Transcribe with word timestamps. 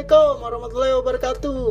Assalamualaikum 0.00 0.40
warahmatullahi 0.40 0.94
wabarakatuh. 0.96 1.64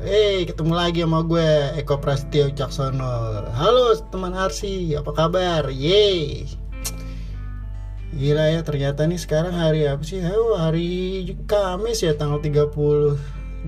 Hey, 0.00 0.48
ketemu 0.48 0.72
lagi 0.72 1.04
sama 1.04 1.20
gue 1.28 1.48
Eko 1.76 2.00
Prasetyo 2.00 2.48
Caksono. 2.56 3.44
Halo 3.52 3.92
teman 4.08 4.32
Arsi, 4.32 4.96
apa 4.96 5.12
kabar? 5.12 5.68
Yeay. 5.68 6.48
Gila 8.16 8.48
ya, 8.48 8.64
ternyata 8.64 9.04
nih 9.04 9.20
sekarang 9.20 9.52
hari 9.52 9.84
apa 9.84 10.00
sih? 10.08 10.24
Oh, 10.24 10.56
hari 10.56 11.28
Kamis 11.44 12.00
ya 12.00 12.16
tanggal 12.16 12.40
30 12.40 13.20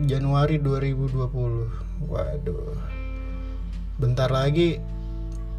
Januari 0.08 0.56
2020. 0.56 2.08
Waduh. 2.08 2.80
Bentar 4.00 4.32
lagi 4.32 4.80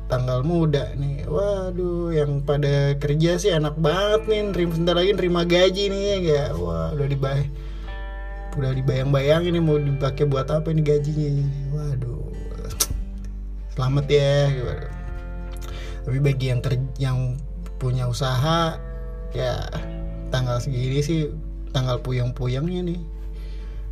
tanggal 0.09 0.41
muda 0.41 0.89
nih. 0.97 1.29
Waduh, 1.29 2.17
yang 2.17 2.41
pada 2.41 2.97
kerja 2.97 3.37
sih 3.37 3.53
enak 3.53 3.77
banget 3.77 4.25
nih. 4.25 4.41
Sebentar 4.57 4.97
lagi 4.97 5.13
nerima 5.13 5.45
gaji 5.45 5.85
nih 5.93 6.01
ya 6.01 6.15
enggak? 6.17 6.49
Wah, 6.57 6.89
udah 6.97 7.05
dibayar 7.05 7.68
udah 8.59 8.75
dibayang-bayangin 8.75 9.55
nih 9.55 9.63
mau 9.63 9.79
dipakai 9.79 10.27
buat 10.27 10.51
apa 10.51 10.69
ini 10.75 10.83
gajinya 10.83 11.47
waduh. 11.71 12.27
Selamat 13.73 14.05
ya 14.11 14.51
gitu. 14.51 14.73
tapi 16.03 16.17
bagi 16.19 16.45
yang 16.51 16.59
ter 16.59 16.73
yang 16.99 17.39
punya 17.79 18.11
usaha 18.11 18.75
ya 19.31 19.63
tanggal 20.27 20.59
segini 20.59 20.99
sih 20.99 21.31
tanggal 21.71 21.95
puyeng-puyengnya 22.03 22.91
nih. 22.91 22.99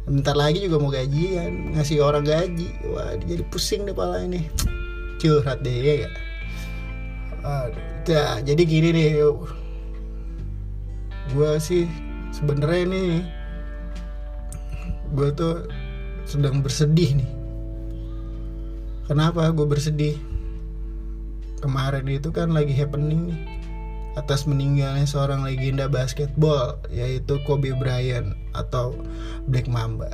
Bentar 0.08 0.36
lagi 0.36 0.64
juga 0.64 0.84
mau 0.84 0.92
gajian 0.92 1.72
ngasih 1.72 2.04
orang 2.04 2.28
gaji. 2.28 2.68
Wah 2.92 3.16
jadi 3.24 3.44
pusing 3.48 3.88
deh 3.88 3.96
pala 3.96 4.28
ini. 4.28 4.52
Curhat 5.24 5.64
deh 5.64 5.72
ya 5.72 5.94
gak? 6.04 6.16
Aduh, 7.48 7.80
ya, 8.12 8.44
jadi 8.44 8.62
gini 8.68 8.90
nih 8.92 9.24
gue 11.28 11.52
sih 11.60 11.84
sebenarnya 12.32 12.84
nih 12.88 13.37
gue 15.18 15.34
tuh 15.34 15.66
sedang 16.30 16.62
bersedih 16.62 17.18
nih. 17.18 17.32
Kenapa 19.10 19.50
gue 19.50 19.66
bersedih? 19.66 20.14
Kemarin 21.58 22.06
itu 22.06 22.30
kan 22.30 22.54
lagi 22.54 22.78
happening 22.78 23.34
nih. 23.34 23.42
Atas 24.14 24.46
meninggalnya 24.46 25.10
seorang 25.10 25.42
legenda 25.42 25.90
basketball 25.90 26.78
yaitu 26.94 27.42
Kobe 27.50 27.74
Bryant 27.74 28.38
atau 28.54 28.94
Black 29.50 29.66
Mamba. 29.66 30.14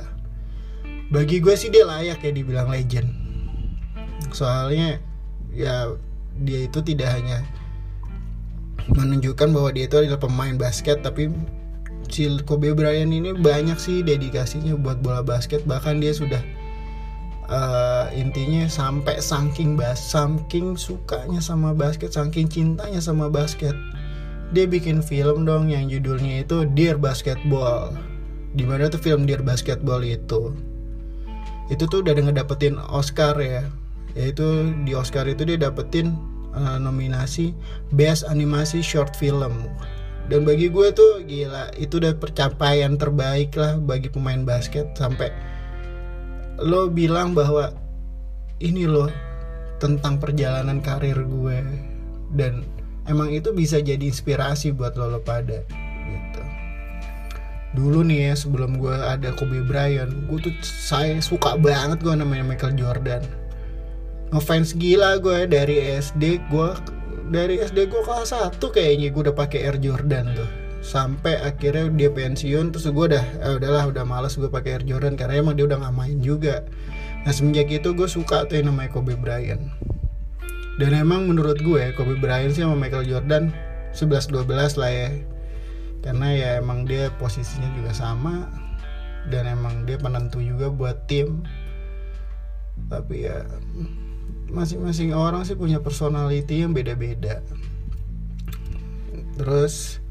Bagi 1.12 1.36
gue 1.36 1.52
sih 1.52 1.68
dia 1.68 1.84
layak 1.84 2.24
ya 2.24 2.32
dibilang 2.32 2.72
legend. 2.72 3.12
Soalnya 4.32 5.04
ya 5.52 5.92
dia 6.40 6.64
itu 6.64 6.80
tidak 6.80 7.12
hanya 7.12 7.44
menunjukkan 8.88 9.52
bahwa 9.52 9.70
dia 9.72 9.84
itu 9.84 9.96
adalah 10.00 10.20
pemain 10.20 10.56
basket 10.56 11.00
tapi 11.04 11.28
si 12.10 12.28
Kobe 12.44 12.74
Bryant 12.74 13.12
ini 13.12 13.32
banyak 13.32 13.76
sih 13.76 14.02
dedikasinya 14.04 14.74
buat 14.76 15.00
bola 15.00 15.24
basket. 15.24 15.64
Bahkan 15.64 16.00
dia 16.02 16.12
sudah 16.12 16.42
uh, 17.48 18.06
intinya 18.14 18.68
sampai 18.68 19.20
saking 19.20 19.76
bas 19.76 20.00
saking 20.00 20.76
sukanya 20.76 21.40
sama 21.40 21.76
basket 21.76 22.12
saking 22.12 22.48
cintanya 22.48 23.00
sama 23.00 23.28
basket 23.28 23.76
dia 24.54 24.70
bikin 24.70 25.02
film 25.02 25.42
dong 25.48 25.66
yang 25.66 25.90
judulnya 25.90 26.46
itu 26.46 26.62
Dear 26.78 26.94
Basketball. 26.94 27.90
Di 28.54 28.62
mana 28.62 28.86
tuh 28.86 29.02
film 29.02 29.26
Dear 29.26 29.42
Basketball 29.42 30.04
itu? 30.06 30.54
Itu 31.74 31.90
tuh 31.90 32.06
udah 32.06 32.14
ngedapetin 32.14 32.78
Oscar 32.78 33.34
ya. 33.42 33.66
Yaitu 34.14 34.70
di 34.86 34.94
Oscar 34.94 35.26
itu 35.26 35.42
dia 35.42 35.58
dapetin 35.58 36.14
uh, 36.54 36.78
nominasi 36.78 37.50
Best 37.90 38.22
Animasi 38.30 38.78
Short 38.78 39.18
Film 39.18 39.66
dan 40.24 40.48
bagi 40.48 40.72
gue 40.72 40.88
tuh 40.96 41.20
gila 41.20 41.68
itu 41.76 42.00
udah 42.00 42.16
percapaian 42.16 42.96
terbaik 42.96 43.52
lah 43.60 43.76
bagi 43.76 44.08
pemain 44.08 44.40
basket. 44.40 44.96
Sampai 44.96 45.28
lo 46.64 46.88
bilang 46.88 47.36
bahwa 47.36 47.76
ini 48.64 48.88
loh 48.88 49.12
tentang 49.76 50.16
perjalanan 50.16 50.80
karir 50.80 51.28
gue. 51.28 51.58
Dan 52.32 52.64
emang 53.04 53.28
itu 53.36 53.52
bisa 53.52 53.84
jadi 53.84 54.00
inspirasi 54.00 54.72
buat 54.72 54.96
lo, 54.96 55.12
lo 55.12 55.20
pada 55.20 55.60
gitu. 56.08 56.42
Dulu 57.76 58.00
nih 58.08 58.32
ya 58.32 58.34
sebelum 58.38 58.80
gue 58.80 58.96
ada 58.96 59.28
Kobe 59.36 59.60
Bryant 59.60 60.30
gue 60.32 60.38
tuh 60.40 60.54
saya 60.64 61.20
suka 61.20 61.60
banget 61.60 62.00
gue 62.00 62.16
namanya 62.16 62.48
Michael 62.48 62.80
Jordan. 62.80 63.20
Ngefans 64.32 64.72
gila 64.80 65.20
gue 65.20 65.44
dari 65.44 66.00
SD 66.00 66.48
gue 66.48 66.70
dari 67.32 67.60
SD 67.60 67.88
gue 67.88 68.02
kelas 68.04 68.36
1 68.36 68.60
kayaknya 68.60 69.08
gue 69.08 69.22
udah 69.30 69.36
pakai 69.36 69.64
Air 69.64 69.78
Jordan 69.80 70.36
tuh. 70.36 70.50
Sampai 70.84 71.40
akhirnya 71.40 71.88
dia 71.88 72.10
pensiun 72.12 72.76
terus 72.76 72.84
gue 72.84 73.04
udah 73.08 73.24
eh, 73.40 73.56
udahlah 73.56 73.88
udah 73.88 74.04
males 74.04 74.36
gue 74.36 74.50
pakai 74.52 74.80
Air 74.80 74.84
Jordan 74.84 75.16
karena 75.16 75.40
emang 75.40 75.56
dia 75.56 75.64
udah 75.64 75.80
nggak 75.80 75.96
main 75.96 76.18
juga. 76.20 76.60
Nah 77.24 77.32
semenjak 77.32 77.72
itu 77.72 77.96
gue 77.96 78.04
suka 78.04 78.44
tuh 78.44 78.60
yang 78.60 78.68
namanya 78.68 78.92
Kobe 78.92 79.16
Bryant. 79.16 79.64
Dan 80.76 80.90
emang 80.92 81.30
menurut 81.30 81.56
gue 81.64 81.94
Kobe 81.96 82.20
Bryant 82.20 82.52
sih 82.52 82.66
sama 82.66 82.76
Michael 82.76 83.08
Jordan 83.08 83.48
11-12 83.96 84.76
lah 84.76 84.92
ya. 84.92 85.10
Karena 86.04 86.28
ya 86.36 86.48
emang 86.60 86.84
dia 86.84 87.08
posisinya 87.16 87.72
juga 87.80 87.96
sama 87.96 88.44
dan 89.32 89.48
emang 89.48 89.88
dia 89.88 89.96
penentu 89.96 90.44
juga 90.44 90.68
buat 90.68 91.08
tim. 91.08 91.40
Tapi 92.92 93.24
ya 93.24 93.40
masing-masing 94.50 95.16
orang 95.16 95.46
sih 95.46 95.56
punya 95.56 95.80
personality 95.80 96.64
yang 96.64 96.72
beda-beda. 96.72 97.40
Terus 99.40 100.04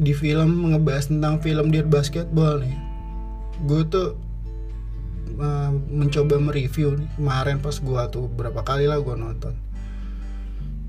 di 0.00 0.16
film 0.16 0.72
ngebahas 0.72 1.12
tentang 1.12 1.44
film 1.44 1.68
Dear 1.68 1.84
Basketball 1.84 2.64
nih 2.64 2.76
gue 3.68 3.84
tuh 3.92 4.16
uh, 5.36 5.70
mencoba 5.92 6.40
mereview 6.40 6.96
nih 6.96 7.08
kemarin 7.20 7.60
pas 7.60 7.76
gue 7.76 8.02
tuh 8.08 8.24
berapa 8.32 8.64
kali 8.64 8.88
lah 8.88 8.96
gue 9.00 9.16
nonton. 9.16 9.54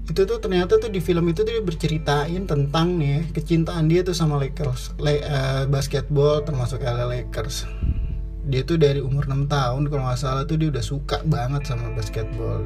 Itu 0.07 0.27
tuh 0.27 0.43
ternyata 0.43 0.75
tuh 0.75 0.91
di 0.91 0.99
film 0.99 1.27
itu 1.31 1.43
tuh 1.43 1.51
dia 1.55 1.63
berceritain 1.63 2.43
tentang 2.47 2.99
nih 2.99 3.31
kecintaan 3.31 3.87
dia 3.87 4.03
tuh 4.03 4.15
sama 4.15 4.35
Lakers 4.39 4.95
Le 4.99 5.23
uh, 5.23 5.63
basketball 5.67 6.43
termasuk 6.43 6.83
LA 6.83 7.05
Lakers 7.07 7.67
dia 8.51 8.67
tuh 8.67 8.75
dari 8.75 8.99
umur 8.99 9.25
6 9.25 9.47
tahun 9.47 9.87
kalau 9.87 10.03
nggak 10.03 10.19
salah 10.19 10.43
tuh 10.43 10.59
dia 10.59 10.67
udah 10.67 10.83
suka 10.83 11.23
banget 11.23 11.63
sama 11.63 11.95
basketball 11.95 12.61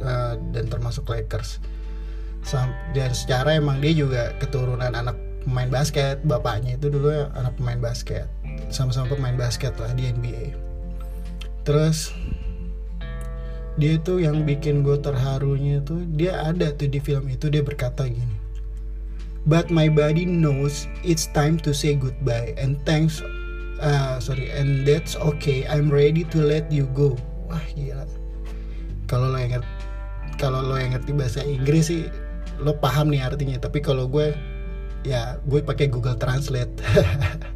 uh, 0.00 0.34
dan 0.56 0.64
termasuk 0.72 1.04
Lakers. 1.06 1.60
Sam 2.40 2.72
dan 2.96 3.12
secara 3.12 3.58
emang 3.58 3.84
dia 3.84 3.92
juga 3.92 4.32
keturunan 4.40 4.96
anak 4.96 5.14
pemain 5.44 5.68
basket. 5.68 6.24
Bapaknya 6.24 6.80
itu 6.80 6.88
dulu 6.88 7.12
anak 7.36 7.52
pemain 7.60 7.78
basket. 7.78 8.24
Sama-sama 8.72 9.12
pemain 9.12 9.36
basket 9.36 9.76
lah 9.76 9.92
di 9.92 10.08
NBA 10.08 10.66
terus 11.66 12.14
dia 13.76 13.98
tuh 13.98 14.22
yang 14.22 14.46
bikin 14.46 14.86
gue 14.86 14.96
terharunya 15.02 15.82
tuh 15.82 16.06
dia 16.14 16.46
ada 16.46 16.70
tuh 16.72 16.86
di 16.86 17.02
film 17.02 17.26
itu 17.26 17.50
dia 17.50 17.60
berkata 17.60 18.06
gini 18.06 18.38
but 19.44 19.66
my 19.68 19.90
body 19.90 20.22
knows 20.22 20.86
it's 21.02 21.26
time 21.34 21.58
to 21.58 21.74
say 21.74 21.98
goodbye 21.98 22.54
and 22.56 22.78
thanks 22.86 23.18
uh, 23.80 24.16
sorry 24.22 24.52
and 24.52 24.84
that's 24.86 25.16
okay. 25.16 25.64
I'm 25.68 25.88
ready 25.92 26.24
to 26.32 26.38
let 26.40 26.68
you 26.70 26.88
go. 26.92 27.16
Wah 27.48 27.62
gila. 27.74 28.06
Kalau 29.06 29.30
lo 29.30 29.38
yang 29.38 29.62
kalau 30.36 30.60
lo 30.64 30.76
yang 30.76 30.92
ngerti 30.92 31.12
bahasa 31.14 31.40
Inggris 31.44 31.88
sih 31.88 32.08
lo 32.60 32.76
paham 32.76 33.12
nih 33.12 33.22
artinya. 33.24 33.56
Tapi 33.60 33.80
kalau 33.80 34.08
gue 34.08 34.34
ya 35.06 35.38
gue 35.46 35.60
pakai 35.62 35.88
Google 35.88 36.18
Translate. 36.18 36.72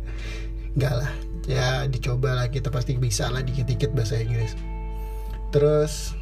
Nggak 0.77 0.95
lah. 0.95 1.11
Ya 1.51 1.85
dicoba 1.91 2.37
lah. 2.37 2.47
Kita 2.49 2.71
pasti 2.71 2.97
bisa 2.97 3.29
lah 3.29 3.43
dikit-dikit 3.43 3.93
bahasa 3.93 4.21
Inggris. 4.21 4.55
Terus 5.51 6.15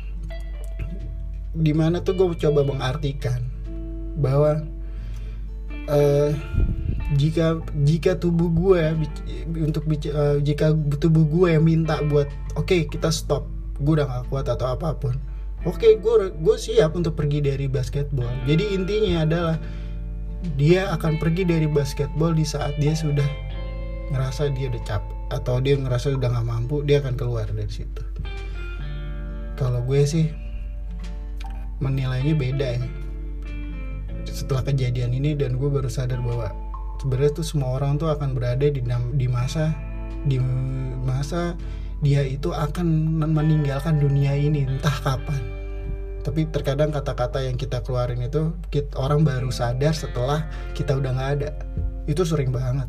di 1.59 1.75
mana 1.75 2.01
tuh 2.01 2.15
gue 2.17 2.39
coba 2.39 2.65
mengartikan 2.65 3.43
bahwa 4.19 4.63
uh, 5.91 6.31
jika 7.17 7.65
jika 7.89 8.21
tubuh 8.21 8.53
gue 8.53 8.83
untuk 9.65 9.89
uh, 9.89 10.37
jika 10.45 10.77
tubuh 11.01 11.25
gue 11.25 11.49
yang 11.57 11.65
minta 11.65 12.05
buat 12.05 12.29
oke 12.53 12.69
okay, 12.69 12.81
kita 12.85 13.09
stop. 13.09 13.49
Gue 13.81 13.97
udah 13.97 14.11
gak 14.11 14.25
kuat 14.29 14.47
atau 14.51 14.77
apa 14.77 14.93
pun. 14.93 15.17
Oke 15.65 15.89
okay, 15.89 15.93
gue 15.97 16.37
gue 16.37 16.57
siap 16.61 16.93
untuk 16.93 17.17
pergi 17.17 17.41
dari 17.41 17.65
basketball. 17.65 18.29
Jadi 18.45 18.77
intinya 18.77 19.25
adalah 19.25 19.57
dia 20.61 20.93
akan 20.93 21.17
pergi 21.17 21.49
dari 21.49 21.65
basketball 21.65 22.37
di 22.37 22.45
saat 22.45 22.77
dia 22.77 22.93
sudah 22.93 23.27
ngerasa 24.13 24.53
dia 24.53 24.69
udah 24.69 24.83
capek 24.85 25.17
atau 25.29 25.61
dia 25.61 25.77
ngerasa 25.77 26.17
udah 26.17 26.29
nggak 26.29 26.47
mampu 26.47 26.85
dia 26.85 27.01
akan 27.01 27.17
keluar 27.17 27.49
dari 27.49 27.73
situ. 27.73 28.05
Kalau 29.57 29.81
gue 29.83 30.05
sih 30.05 30.29
menilainya 31.81 32.37
beda 32.37 32.69
ya. 32.79 32.89
Setelah 34.29 34.61
kejadian 34.61 35.17
ini 35.17 35.33
dan 35.35 35.57
gue 35.57 35.67
baru 35.73 35.89
sadar 35.89 36.21
bahwa 36.21 36.68
sebenarnya 36.99 37.33
tuh 37.39 37.47
semua 37.47 37.79
orang 37.79 37.97
tuh 37.97 38.11
akan 38.11 38.35
berada 38.35 38.67
di 38.67 38.83
di 39.15 39.27
masa 39.31 39.75
di 40.27 40.39
masa 41.03 41.55
dia 41.99 42.23
itu 42.23 42.55
akan 42.55 43.19
meninggalkan 43.19 43.99
dunia 43.99 44.35
ini 44.39 44.67
entah 44.67 44.95
kapan. 45.03 45.43
Tapi 46.23 46.47
terkadang 46.51 46.93
kata-kata 46.93 47.43
yang 47.43 47.57
kita 47.57 47.81
keluarin 47.83 48.23
itu 48.23 48.53
kita, 48.69 48.95
orang 49.01 49.25
baru 49.25 49.49
sadar 49.51 49.95
setelah 49.95 50.47
kita 50.77 50.95
udah 50.95 51.11
nggak 51.15 51.31
ada. 51.41 51.51
Itu 52.07 52.23
sering 52.23 52.55
banget. 52.55 52.87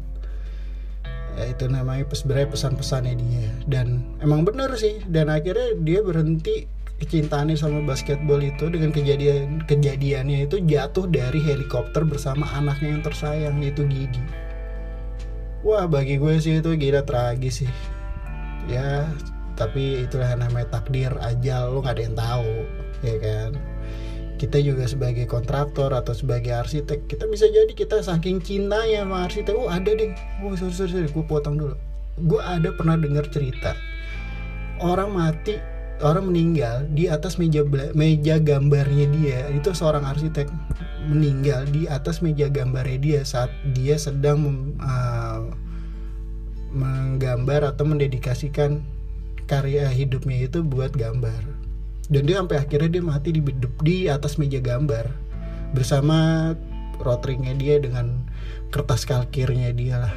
Ya 1.37 1.55
itu 1.55 1.71
namanya 1.71 2.03
sebenarnya 2.11 2.49
pesan-pesannya 2.51 3.13
dia. 3.15 3.49
Dan 3.65 4.03
emang 4.19 4.43
bener 4.43 4.69
sih 4.75 5.01
dan 5.07 5.31
akhirnya 5.31 5.77
dia 5.81 6.03
berhenti 6.03 6.67
kecintaannya 6.99 7.55
sama 7.55 7.79
basketball 7.87 8.43
itu 8.43 8.67
dengan 8.67 8.91
kejadian 8.91 9.63
kejadiannya 9.63 10.51
itu 10.51 10.59
jatuh 10.67 11.07
dari 11.07 11.39
helikopter 11.39 12.03
bersama 12.03 12.43
anaknya 12.51 12.99
yang 12.99 13.03
tersayang 13.03 13.55
yaitu 13.63 13.87
Gigi. 13.87 14.19
Wah 15.63 15.87
bagi 15.87 16.19
gue 16.19 16.39
sih 16.39 16.59
itu 16.59 16.75
gila 16.75 17.07
tragis 17.07 17.63
sih. 17.63 17.71
Ya 18.67 19.07
tapi 19.55 20.07
itulah 20.07 20.31
namanya 20.35 20.79
takdir 20.79 21.11
aja 21.19 21.67
lo 21.67 21.83
nggak 21.83 21.95
ada 21.95 22.03
yang 22.03 22.17
tahu 22.19 22.53
ya 23.03 23.15
kan? 23.19 23.51
Kita 24.39 24.55
juga 24.63 24.87
sebagai 24.87 25.27
kontraktor 25.27 25.91
atau 25.91 26.15
sebagai 26.15 26.55
arsitek 26.55 27.11
kita 27.11 27.27
bisa 27.27 27.47
jadi 27.51 27.71
kita 27.75 28.03
saking 28.03 28.39
cintanya 28.43 29.03
sama 29.03 29.27
arsitek. 29.27 29.55
Oh 29.55 29.71
ada 29.71 29.91
deh. 29.91 30.15
Oh 30.43 30.55
sorry 30.55 30.75
sorry, 30.75 30.91
sorry. 30.95 31.09
gue 31.11 31.25
potong 31.27 31.59
dulu. 31.59 31.75
Gue 32.27 32.39
ada 32.43 32.71
pernah 32.75 32.99
dengar 32.99 33.27
cerita. 33.31 33.75
Orang 34.79 35.15
mati 35.15 35.78
orang 35.99 36.31
meninggal 36.31 36.87
di 36.95 37.11
atas 37.11 37.35
meja 37.35 37.63
meja 37.95 38.39
gambarnya 38.39 39.07
dia 39.19 39.39
itu 39.51 39.71
seorang 39.75 40.07
arsitek 40.07 40.47
meninggal 41.07 41.67
di 41.69 41.87
atas 41.87 42.23
meja 42.23 42.47
gambarnya 42.47 42.99
dia 42.99 43.19
saat 43.25 43.51
dia 43.75 43.99
sedang 43.99 44.73
uh, 44.79 45.49
menggambar 46.69 47.65
atau 47.73 47.83
mendedikasikan 47.85 48.85
karya 49.49 49.89
hidupnya 49.89 50.45
itu 50.45 50.61
buat 50.61 50.93
gambar. 50.93 51.41
Dan 52.09 52.25
dia 52.25 52.41
sampai 52.41 52.57
akhirnya 52.61 52.89
dia 52.89 53.03
mati 53.05 53.29
di 53.33 53.41
di 53.81 53.97
atas 54.09 54.37
meja 54.37 54.61
gambar 54.61 55.09
bersama 55.73 56.53
rotringnya 57.01 57.53
dia 57.57 57.77
dengan 57.81 58.25
kertas 58.69 59.05
kalkirnya 59.05 59.73
dia 59.73 60.05
lah. 60.05 60.13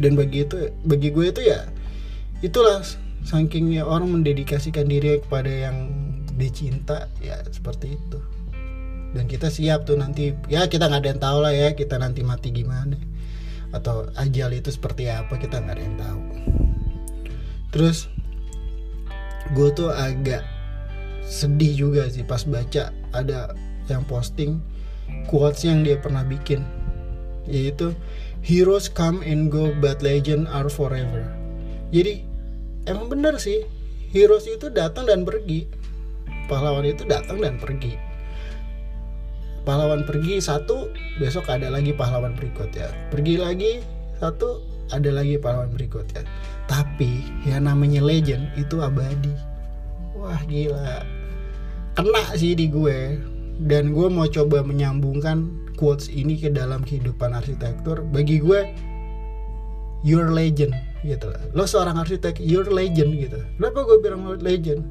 Dan 0.00 0.16
bagi 0.16 0.44
itu 0.44 0.72
bagi 0.84 1.08
gue 1.12 1.26
itu 1.28 1.40
ya 1.44 1.68
itulah 2.44 2.84
sakingnya 3.26 3.86
orang 3.86 4.10
mendedikasikan 4.20 4.86
diri 4.86 5.22
kepada 5.22 5.50
yang 5.50 5.90
dicinta 6.38 7.10
ya 7.18 7.42
seperti 7.50 7.98
itu. 7.98 8.18
Dan 9.12 9.24
kita 9.24 9.48
siap 9.48 9.88
tuh 9.88 9.96
nanti 9.96 10.36
ya 10.52 10.68
kita 10.68 10.86
nggak 10.86 11.00
ada 11.02 11.10
yang 11.10 11.22
tahu 11.22 11.38
lah 11.40 11.52
ya 11.52 11.68
kita 11.72 11.96
nanti 11.98 12.20
mati 12.22 12.54
gimana. 12.54 12.94
Atau 13.74 14.08
ajal 14.16 14.56
itu 14.56 14.72
seperti 14.72 15.08
apa 15.08 15.36
kita 15.36 15.60
nggak 15.60 15.74
ada 15.76 15.82
yang 15.82 15.98
tahu. 15.98 16.20
Terus 17.72 18.08
gue 19.56 19.68
tuh 19.72 19.88
agak 19.88 20.44
sedih 21.24 21.88
juga 21.88 22.08
sih 22.08 22.24
pas 22.24 22.44
baca 22.44 22.92
ada 23.12 23.52
yang 23.88 24.04
posting 24.04 24.60
quotes 25.28 25.64
yang 25.64 25.84
dia 25.84 25.96
pernah 25.96 26.24
bikin. 26.24 26.64
Yaitu 27.48 27.96
heroes 28.44 28.92
come 28.92 29.24
and 29.24 29.48
go 29.48 29.72
but 29.80 30.04
legend 30.04 30.44
are 30.52 30.68
forever. 30.68 31.24
Jadi 31.88 32.27
emang 32.86 33.08
bener 33.10 33.40
sih 33.40 33.64
heroes 34.12 34.46
itu 34.46 34.70
datang 34.70 35.08
dan 35.08 35.24
pergi. 35.24 35.66
Pahlawan 36.46 36.84
itu 36.84 37.02
datang 37.08 37.42
dan 37.42 37.56
pergi. 37.56 37.96
Pahlawan 39.66 40.06
pergi 40.06 40.40
satu 40.40 40.88
besok 41.20 41.50
ada 41.50 41.68
lagi 41.68 41.92
pahlawan 41.92 42.32
berikut 42.32 42.72
ya 42.72 42.88
pergi 43.12 43.36
lagi 43.36 43.84
satu 44.16 44.64
ada 44.88 45.12
lagi 45.12 45.36
pahlawan 45.36 45.68
berikut 45.68 46.08
ya 46.16 46.24
tapi 46.68 47.24
yang 47.48 47.64
namanya 47.64 48.04
legend 48.04 48.52
itu 48.60 48.84
abadi. 48.84 49.32
Wah 50.12 50.44
gila. 50.44 51.02
Kena 51.96 52.36
sih 52.36 52.52
di 52.52 52.68
gue. 52.68 53.16
Dan 53.58 53.90
gue 53.90 54.06
mau 54.06 54.28
coba 54.30 54.62
menyambungkan 54.62 55.50
quotes 55.74 56.06
ini 56.06 56.38
ke 56.38 56.52
dalam 56.52 56.84
kehidupan 56.84 57.34
arsitektur. 57.34 58.06
Bagi 58.06 58.38
gue 58.38 58.60
your 60.06 60.30
legend 60.30 60.76
gitu. 61.06 61.30
Lo 61.54 61.64
seorang 61.64 61.98
arsitek 61.98 62.38
your 62.42 62.66
legend 62.70 63.14
gitu. 63.18 63.38
Kenapa 63.58 63.86
gue 63.86 63.98
bilang 64.02 64.22
legend? 64.38 64.82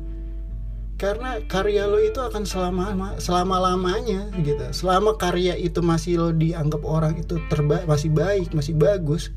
Karena 0.98 1.38
karya 1.45 1.86
lo 1.86 2.01
itu 2.01 2.18
akan 2.18 2.42
selama 2.42 3.15
selama 3.21 3.62
lamanya 3.62 4.33
gitu. 4.42 4.65
Selama 4.74 5.13
karya 5.15 5.54
itu 5.54 5.80
masih 5.83 6.18
lo 6.18 6.30
dianggap 6.33 6.81
orang 6.81 7.13
itu 7.21 7.38
terbaik 7.54 7.86
masih 7.86 8.09
baik 8.09 8.50
masih 8.51 8.74
bagus 8.74 9.30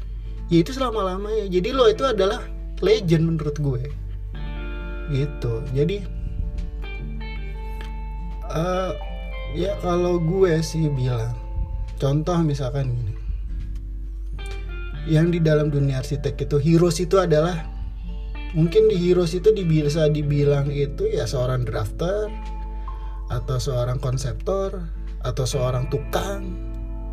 ya 0.51 0.67
itu 0.67 0.75
selama 0.75 1.15
lamanya 1.15 1.47
jadi 1.47 1.69
lo 1.71 1.87
itu 1.87 2.03
adalah 2.03 2.41
legend 2.81 3.37
menurut 3.37 3.57
gue. 3.61 3.83
Gitu. 5.13 5.55
Jadi 5.77 5.97
uh, 8.51 8.93
ya 9.55 9.75
kalau 9.83 10.19
gue 10.23 10.59
sih 10.63 10.87
bilang 10.91 11.35
contoh 11.99 12.39
misalkan 12.43 12.91
gini 12.95 13.10
yang 15.11 15.35
di 15.35 15.43
dalam 15.43 15.75
dunia 15.75 15.99
arsitek 15.99 16.47
itu 16.47 16.57
heroes 16.63 17.03
itu 17.03 17.19
adalah 17.19 17.67
mungkin 18.55 18.87
di 18.87 18.95
heroes 18.95 19.35
itu 19.35 19.51
bisa 19.67 20.07
dibilang 20.07 20.71
itu 20.71 21.11
ya 21.11 21.27
seorang 21.27 21.67
drafter 21.67 22.31
atau 23.31 23.59
seorang 23.59 23.99
konseptor 23.99 24.87
atau 25.27 25.45
seorang 25.45 25.91
tukang 25.91 26.55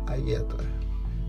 aja 0.06 0.40
tuh 0.46 0.62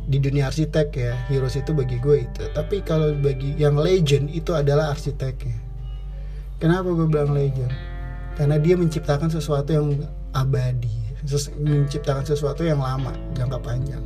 di 0.10 0.22
dunia 0.22 0.54
arsitek 0.54 0.88
ya 0.94 1.14
heroes 1.30 1.54
itu 1.54 1.70
bagi 1.70 2.02
gue 2.02 2.26
itu. 2.26 2.44
Tapi 2.58 2.82
kalau 2.82 3.14
bagi 3.22 3.54
yang 3.62 3.78
legend 3.78 4.34
itu 4.34 4.58
adalah 4.58 4.98
arsiteknya. 4.98 5.54
Kenapa 6.58 6.90
gue 6.90 7.06
bilang 7.06 7.30
legend? 7.38 7.70
Karena 8.34 8.58
dia 8.58 8.74
menciptakan 8.74 9.30
sesuatu 9.30 9.70
yang 9.70 10.02
abadi 10.34 11.10
menciptakan 11.60 12.24
sesuatu 12.24 12.64
yang 12.64 12.80
lama 12.80 13.12
jangka 13.36 13.60
panjang 13.60 14.04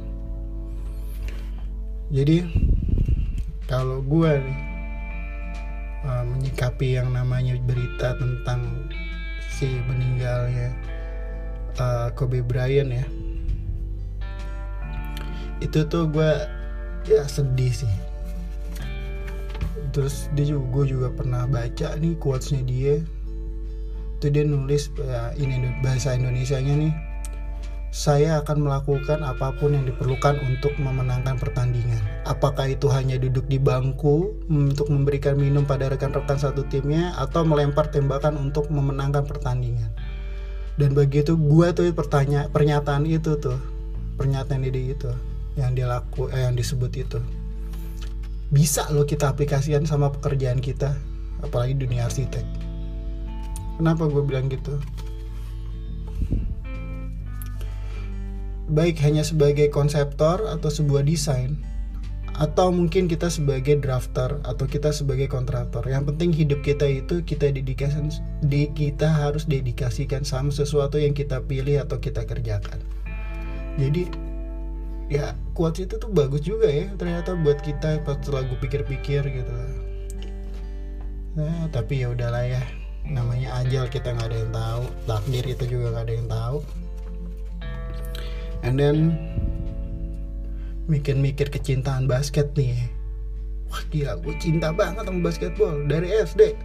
jadi 2.14 2.46
kalau 3.66 4.06
gue 4.06 4.32
nih 4.38 4.60
uh, 6.06 6.24
menyikapi 6.30 7.02
yang 7.02 7.10
namanya 7.10 7.58
berita 7.66 8.14
tentang 8.22 8.86
si 9.50 9.82
meninggalnya 9.90 10.70
uh, 11.82 12.14
Kobe 12.14 12.46
Bryant 12.46 12.94
ya 12.94 13.06
itu 15.64 15.80
tuh 15.88 16.12
gue 16.12 16.32
ya 17.08 17.24
sedih 17.24 17.72
sih. 17.72 17.94
Terus 19.96 20.28
dia 20.36 20.52
juga 20.52 20.66
gue 20.76 20.86
juga 20.98 21.08
pernah 21.14 21.48
baca 21.48 21.96
nih 21.96 22.20
quotesnya 22.20 22.62
dia. 22.68 23.00
Itu 24.20 24.32
dia 24.32 24.44
nulis 24.44 24.92
ya, 25.00 25.32
ini 25.40 25.72
bahasa 25.80 26.16
Indonesia-nya 26.20 26.74
nih 26.76 26.94
saya 27.94 28.42
akan 28.42 28.66
melakukan 28.66 29.22
apa 29.22 29.54
pun 29.62 29.78
yang 29.78 29.86
diperlukan 29.86 30.42
untuk 30.42 30.74
memenangkan 30.82 31.38
pertandingan. 31.38 32.02
Apakah 32.26 32.74
itu 32.74 32.90
hanya 32.90 33.22
duduk 33.22 33.46
di 33.46 33.62
bangku 33.62 34.34
untuk 34.50 34.90
memberikan 34.90 35.38
minum 35.38 35.62
pada 35.62 35.94
rekan-rekan 35.94 36.42
satu 36.42 36.66
timnya 36.74 37.14
atau 37.22 37.46
melempar 37.46 37.94
tembakan 37.94 38.42
untuk 38.42 38.74
memenangkan 38.74 39.30
pertandingan. 39.30 39.94
Dan 40.74 40.98
begitu 40.98 41.38
gua 41.38 41.70
tuh 41.70 41.94
pertanyaan 41.94 42.50
pernyataan 42.50 43.06
itu 43.06 43.38
tuh, 43.38 43.62
pernyataan 44.18 44.66
ide 44.66 44.98
itu 44.98 45.14
yang 45.54 45.78
dia 45.78 45.86
laku 45.86 46.34
eh, 46.34 46.50
yang 46.50 46.58
disebut 46.58 46.90
itu. 46.98 47.22
Bisa 48.50 48.90
loh 48.90 49.06
kita 49.06 49.30
aplikasikan 49.30 49.86
sama 49.86 50.10
pekerjaan 50.10 50.58
kita, 50.58 50.98
apalagi 51.46 51.78
dunia 51.78 52.10
arsitek 52.10 52.46
Kenapa 53.78 54.06
gue 54.06 54.22
bilang 54.22 54.50
gitu? 54.50 54.78
Baik 58.72 58.96
hanya 59.04 59.28
sebagai 59.28 59.68
konseptor 59.68 60.48
atau 60.48 60.70
sebuah 60.72 61.04
desain 61.04 61.60
atau 62.34 62.74
mungkin 62.74 63.06
kita 63.06 63.30
sebagai 63.30 63.78
drafter 63.78 64.42
atau 64.42 64.66
kita 64.66 64.90
sebagai 64.90 65.30
kontraktor. 65.30 65.86
Yang 65.86 66.14
penting 66.14 66.30
hidup 66.34 66.60
kita 66.66 66.86
itu 66.90 67.22
kita 67.22 67.54
dedikasikan 67.54 68.10
di 68.42 68.72
kita 68.74 69.06
harus 69.06 69.46
dedikasikan 69.46 70.26
sama 70.26 70.50
sesuatu 70.50 70.98
yang 70.98 71.14
kita 71.14 71.46
pilih 71.46 71.86
atau 71.86 72.02
kita 72.02 72.26
kerjakan. 72.26 72.82
Jadi 73.78 74.10
ya 75.14 75.38
quotes 75.54 75.86
itu 75.86 76.00
tuh 76.00 76.10
bagus 76.10 76.42
juga 76.42 76.66
ya 76.66 76.90
ternyata 76.98 77.38
buat 77.38 77.62
kita 77.62 78.02
pas 78.02 78.18
lagu 78.32 78.58
pikir-pikir 78.58 79.22
gitu. 79.30 79.54
Nah 81.38 81.70
tapi 81.70 82.02
ya 82.02 82.16
udahlah 82.16 82.48
ya 82.50 82.64
namanya 83.06 83.62
ajal 83.62 83.86
kita 83.92 84.10
nggak 84.10 84.30
ada 84.34 84.38
yang 84.42 84.54
tahu. 84.56 84.84
Takdir 85.06 85.46
itu 85.46 85.64
juga 85.70 85.86
nggak 85.94 86.06
ada 86.10 86.14
yang 86.18 86.30
tahu 86.32 86.58
and 88.64 88.80
then 88.80 89.14
mikir-mikir 90.88 91.48
kecintaan 91.52 92.08
basket 92.10 92.52
nih. 92.58 92.76
Wah 93.70 93.84
gila 93.92 94.20
gue 94.24 94.36
cinta 94.40 94.72
banget 94.74 95.06
sama 95.06 95.20
basketball 95.24 95.76
dari 95.86 96.10
SD 96.12 96.56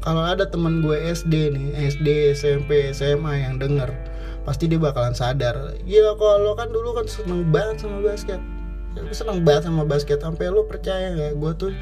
kalau 0.00 0.24
ada 0.24 0.48
teman 0.48 0.80
gue 0.80 0.96
SD 0.96 1.52
nih 1.52 1.68
SD 1.92 2.32
SMP 2.32 2.88
SMA 2.96 3.44
yang 3.44 3.60
denger 3.60 3.92
pasti 4.48 4.64
dia 4.70 4.80
bakalan 4.80 5.12
sadar. 5.12 5.76
Gila 5.84 6.16
kalau 6.16 6.56
kan 6.56 6.72
dulu 6.72 6.96
kan 6.96 7.04
seneng 7.04 7.52
banget 7.52 7.84
sama 7.84 8.00
basket. 8.00 8.40
Seneng 9.12 9.44
banget 9.44 9.68
sama 9.68 9.84
basket 9.84 10.18
sampai 10.24 10.48
lo 10.48 10.64
percaya 10.66 11.12
nggak 11.14 11.34
gue 11.36 11.52
tuh 11.68 11.72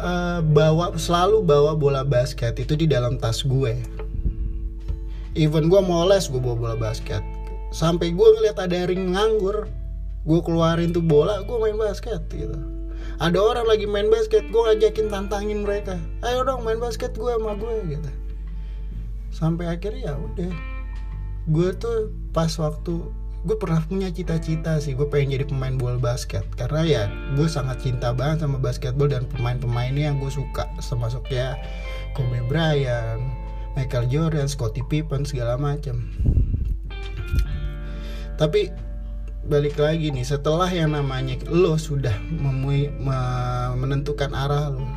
uh, 0.00 0.40
bawa 0.42 0.96
selalu 0.96 1.44
bawa 1.44 1.76
bola 1.76 2.02
basket 2.02 2.56
itu 2.58 2.74
di 2.74 2.86
dalam 2.88 3.20
tas 3.20 3.44
gue 3.44 3.76
even 5.38 5.70
gue 5.70 5.80
mau 5.84 6.08
les 6.08 6.26
gue 6.26 6.40
bawa 6.40 6.56
bola 6.56 6.76
basket 6.76 7.22
sampai 7.70 8.10
gue 8.14 8.28
ngeliat 8.38 8.58
ada 8.58 8.90
ring 8.90 9.14
nganggur 9.14 9.70
gue 10.20 10.40
keluarin 10.44 10.92
tuh 10.92 11.00
bola 11.00 11.40
gue 11.40 11.56
main 11.56 11.76
basket 11.78 12.20
gitu. 12.28 12.56
Ada 13.20 13.36
orang 13.40 13.66
lagi 13.68 13.88
main 13.88 14.12
basket 14.12 14.48
gue 14.48 14.60
ngajakin 14.60 15.08
tantangin 15.08 15.64
mereka. 15.64 15.96
Ayo 16.24 16.44
dong 16.44 16.64
main 16.64 16.76
basket 16.76 17.16
gue 17.16 17.32
sama 17.32 17.56
gue 17.56 17.96
gitu. 17.96 18.10
Sampai 19.32 19.68
akhirnya 19.72 20.12
ya 20.12 20.14
udah. 20.16 20.52
Gue 21.48 21.72
tuh 21.76 22.12
pas 22.36 22.52
waktu 22.60 23.00
gue 23.40 23.56
pernah 23.56 23.80
punya 23.80 24.12
cita-cita 24.12 24.76
sih 24.76 24.92
gue 24.92 25.08
pengen 25.08 25.40
jadi 25.40 25.44
pemain 25.48 25.72
bola 25.80 25.96
basket. 25.96 26.44
Karena 26.52 26.84
ya 26.84 27.02
gue 27.32 27.48
sangat 27.48 27.80
cinta 27.80 28.12
banget 28.12 28.44
sama 28.44 28.60
basketball 28.60 29.08
dan 29.08 29.24
pemain-pemainnya 29.32 30.12
yang 30.12 30.20
gue 30.20 30.28
suka. 30.28 30.68
Termasuk 30.84 31.24
ya 31.32 31.56
Kobe 32.12 32.44
Bryant, 32.44 33.24
Michael 33.72 34.12
Jordan, 34.12 34.48
Scottie 34.52 34.84
Pippen 34.84 35.24
segala 35.24 35.56
macam 35.56 36.04
tapi 38.40 38.72
balik 39.44 39.76
lagi 39.76 40.08
nih 40.08 40.24
setelah 40.24 40.68
yang 40.72 40.96
namanya 40.96 41.36
lo 41.52 41.76
sudah 41.76 42.16
memui, 42.32 42.88
me, 42.96 43.16
menentukan 43.76 44.32
arah 44.32 44.72
lo 44.72 44.88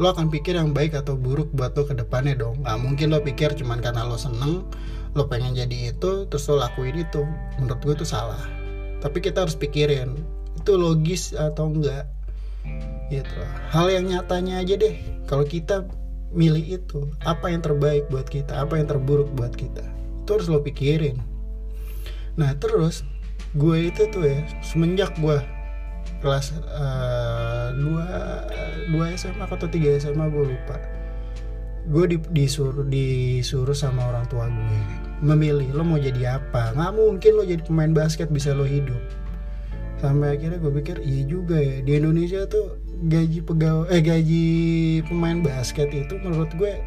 lo 0.00 0.08
akan 0.08 0.30
pikir 0.30 0.56
yang 0.56 0.70
baik 0.70 0.96
atau 0.96 1.18
buruk 1.18 1.52
buat 1.52 1.76
lo 1.76 1.84
ke 1.84 1.92
depannya 1.92 2.32
dong. 2.32 2.64
Nggak 2.64 2.78
mungkin 2.80 3.06
lo 3.12 3.20
pikir 3.20 3.52
cuman 3.52 3.84
karena 3.84 4.08
lo 4.08 4.16
seneng 4.16 4.64
lo 5.12 5.28
pengen 5.28 5.52
jadi 5.52 5.92
itu 5.92 6.24
terus 6.30 6.48
lo 6.48 6.56
lakuin 6.56 6.96
itu. 6.96 7.26
Menurut 7.60 7.80
gue 7.84 7.94
itu 8.00 8.06
salah. 8.08 8.40
Tapi 9.04 9.20
kita 9.20 9.44
harus 9.44 9.52
pikirin 9.52 10.16
itu 10.56 10.72
logis 10.78 11.36
atau 11.36 11.68
enggak 11.68 12.08
gitu. 13.12 13.40
Hal 13.68 13.92
yang 13.92 14.08
nyatanya 14.08 14.64
aja 14.64 14.80
deh 14.80 14.96
kalau 15.28 15.44
kita 15.44 15.84
milih 16.32 16.80
itu 16.80 17.12
apa 17.28 17.52
yang 17.52 17.60
terbaik 17.60 18.08
buat 18.08 18.24
kita 18.24 18.64
apa 18.64 18.80
yang 18.80 18.88
terburuk 18.88 19.28
buat 19.36 19.52
kita 19.52 19.84
itu 20.24 20.30
harus 20.32 20.48
lo 20.48 20.64
pikirin 20.64 21.20
nah 22.38 22.56
terus 22.56 23.04
gue 23.52 23.92
itu 23.92 24.08
tuh 24.08 24.24
ya 24.24 24.40
semenjak 24.64 25.12
gue 25.20 25.36
kelas 26.22 26.54
uh, 26.70 27.74
dua 27.74 28.06
dua 28.94 29.04
SMA 29.18 29.44
atau 29.44 29.66
tiga 29.66 29.98
SMA 29.98 30.30
gue 30.30 30.54
lupa. 30.54 30.78
Gue 31.90 32.14
di, 32.14 32.16
disuruh 32.30 32.86
disuruh 32.86 33.74
sama 33.74 34.06
orang 34.06 34.24
tua 34.30 34.46
gue 34.46 34.82
memilih 35.18 35.74
lo 35.74 35.82
mau 35.82 35.98
jadi 35.98 36.38
apa? 36.38 36.72
Nggak 36.78 36.92
mungkin 36.94 37.32
lo 37.34 37.42
jadi 37.42 37.62
pemain 37.66 37.90
basket 37.90 38.30
bisa 38.30 38.54
lo 38.54 38.62
hidup. 38.62 39.02
Sampai 39.98 40.38
akhirnya 40.38 40.62
gue 40.62 40.72
pikir 40.82 41.02
iya 41.02 41.22
juga 41.26 41.58
ya 41.58 41.82
di 41.82 41.92
Indonesia 41.98 42.46
tuh 42.46 42.78
gaji 43.10 43.42
pegawai 43.42 43.90
eh 43.90 44.02
gaji 44.02 44.46
pemain 45.10 45.42
basket 45.42 45.90
itu 45.90 46.14
menurut 46.22 46.54
gue 46.54 46.78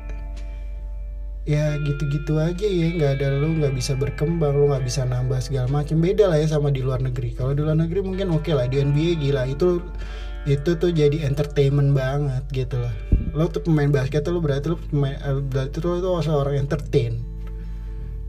ya 1.46 1.78
gitu-gitu 1.78 2.42
aja 2.42 2.66
ya 2.66 2.90
nggak 2.90 3.22
ada 3.22 3.38
lu 3.38 3.62
nggak 3.62 3.78
bisa 3.78 3.94
berkembang 3.94 4.58
lu 4.58 4.74
nggak 4.74 4.82
bisa 4.82 5.06
nambah 5.06 5.38
segala 5.46 5.70
macam 5.70 6.02
beda 6.02 6.26
lah 6.26 6.42
ya 6.42 6.50
sama 6.50 6.74
di 6.74 6.82
luar 6.82 7.02
negeri. 7.06 7.38
Kalau 7.38 7.54
di 7.54 7.62
luar 7.62 7.78
negeri 7.78 8.02
mungkin 8.02 8.34
oke 8.34 8.50
okay 8.50 8.54
lah 8.58 8.66
di 8.66 8.82
NBA 8.82 9.22
gila. 9.22 9.46
Itu 9.46 9.82
itu 10.46 10.78
tuh 10.78 10.94
jadi 10.94 11.26
entertainment 11.26 11.98
banget 11.98 12.46
gitu 12.54 12.78
loh 12.78 12.94
lo 13.36 13.52
tuh 13.52 13.66
pemain 13.66 13.92
basket 13.92 14.24
lo 14.32 14.40
berarti 14.40 14.72
lo 14.72 14.78
pemain 14.80 15.20
berarti 15.52 15.78
lo 15.84 16.00
tuh 16.00 16.24
seorang 16.24 16.56
entertain. 16.56 17.20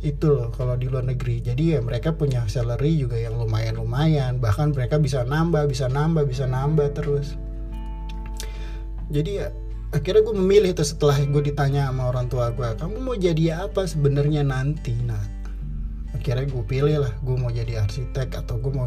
Itu 0.02 0.34
loh 0.34 0.50
kalau 0.50 0.74
di 0.74 0.90
luar 0.90 1.06
negeri. 1.06 1.40
Jadi 1.40 1.78
ya 1.78 1.80
mereka 1.80 2.10
punya 2.12 2.42
salary 2.50 2.98
juga 2.98 3.14
yang 3.16 3.38
lumayan 3.38 3.78
lumayan 3.78 4.42
bahkan 4.42 4.74
mereka 4.74 4.98
bisa 4.98 5.22
nambah 5.22 5.70
bisa 5.70 5.86
nambah 5.86 6.26
bisa 6.26 6.44
nambah 6.50 6.90
terus. 6.92 7.38
Jadi 9.14 9.30
ya 9.38 9.54
akhirnya 9.96 10.20
gue 10.20 10.36
memilih 10.36 10.70
tuh 10.76 10.84
setelah 10.84 11.16
gue 11.16 11.42
ditanya 11.48 11.88
sama 11.88 12.12
orang 12.12 12.28
tua 12.28 12.52
gue 12.52 12.68
kamu 12.76 12.96
mau 13.00 13.16
jadi 13.16 13.64
apa 13.64 13.88
sebenarnya 13.88 14.44
nanti 14.44 14.92
nah 15.08 15.24
akhirnya 16.12 16.44
gue 16.52 16.64
pilih 16.68 16.96
lah 17.00 17.12
gue 17.24 17.36
mau 17.40 17.48
jadi 17.48 17.80
arsitek 17.80 18.44
atau 18.44 18.60
gue 18.60 18.72
mau 18.76 18.86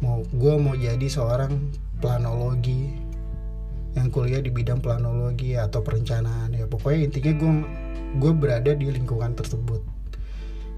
mau 0.00 0.24
gue 0.24 0.54
mau 0.56 0.72
jadi 0.72 1.04
seorang 1.04 1.52
planologi 2.00 3.08
yang 3.98 4.14
kuliah 4.14 4.38
di 4.38 4.54
bidang 4.54 4.78
planologi 4.78 5.58
atau 5.58 5.82
perencanaan 5.82 6.54
ya. 6.54 6.70
Pokoknya 6.70 7.10
intinya 7.10 7.32
gue 7.34 7.52
gue 8.22 8.32
berada 8.32 8.70
di 8.76 8.86
lingkungan 8.88 9.34
tersebut. 9.34 9.82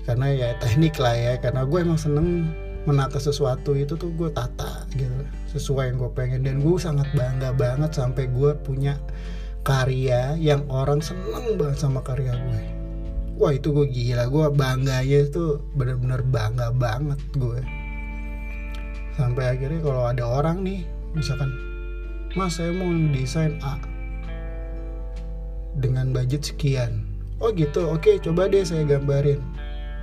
Karena 0.09 0.33
ya 0.33 0.49
teknik 0.59 0.97
lah 0.97 1.15
ya 1.15 1.35
karena 1.37 1.69
gue 1.69 1.79
emang 1.79 2.01
seneng 2.01 2.49
menata 2.89 3.21
sesuatu 3.21 3.77
itu 3.77 3.93
tuh 3.97 4.09
gue 4.17 4.33
tata 4.33 4.89
gitu 4.97 5.13
sesuai 5.53 5.93
yang 5.93 5.97
gue 6.01 6.11
pengen. 6.17 6.41
Dan 6.47 6.65
gue 6.65 6.77
sangat 6.81 7.09
bangga 7.13 7.53
banget 7.53 7.93
sampai 7.93 8.29
gue 8.31 8.57
punya 8.65 8.97
karya 9.61 10.37
yang 10.41 10.65
orang 10.73 11.05
seneng 11.05 11.61
banget 11.61 11.85
sama 11.85 12.01
karya 12.01 12.33
gue 12.33 12.81
wah 13.41 13.57
itu 13.57 13.73
gue 13.73 13.89
gila. 13.89 14.29
Gue 14.29 14.53
bangganya 14.53 15.25
itu 15.25 15.65
bener-bener 15.73 16.21
bangga 16.29 16.69
banget 16.77 17.19
gue 17.33 17.65
sampai 19.17 19.57
akhirnya 19.57 19.81
kalau 19.81 20.05
ada 20.07 20.25
orang 20.25 20.61
nih 20.65 20.85
misalkan 21.17 21.51
mas 22.37 22.57
saya 22.57 22.71
mau 22.71 22.89
desain 23.11 23.57
A 23.65 23.81
dengan 25.81 26.13
budget 26.13 26.45
sekian. 26.45 27.09
Oh 27.41 27.49
gitu. 27.57 27.89
Oke 27.89 28.21
coba 28.21 28.53
deh 28.53 28.61
saya 28.61 28.85
gambarin. 28.85 29.41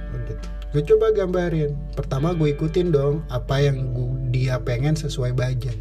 Oh 0.09 0.19
gitu 0.25 0.56
gue 0.75 0.83
coba 0.83 1.15
gambarin. 1.15 1.75
Pertama 1.95 2.35
gue 2.35 2.51
ikutin 2.51 2.91
dong 2.91 3.23
apa 3.31 3.61
yang 3.63 3.93
gue, 3.95 4.31
dia 4.33 4.59
pengen 4.59 4.95
sesuai 4.97 5.35
budget. 5.35 5.77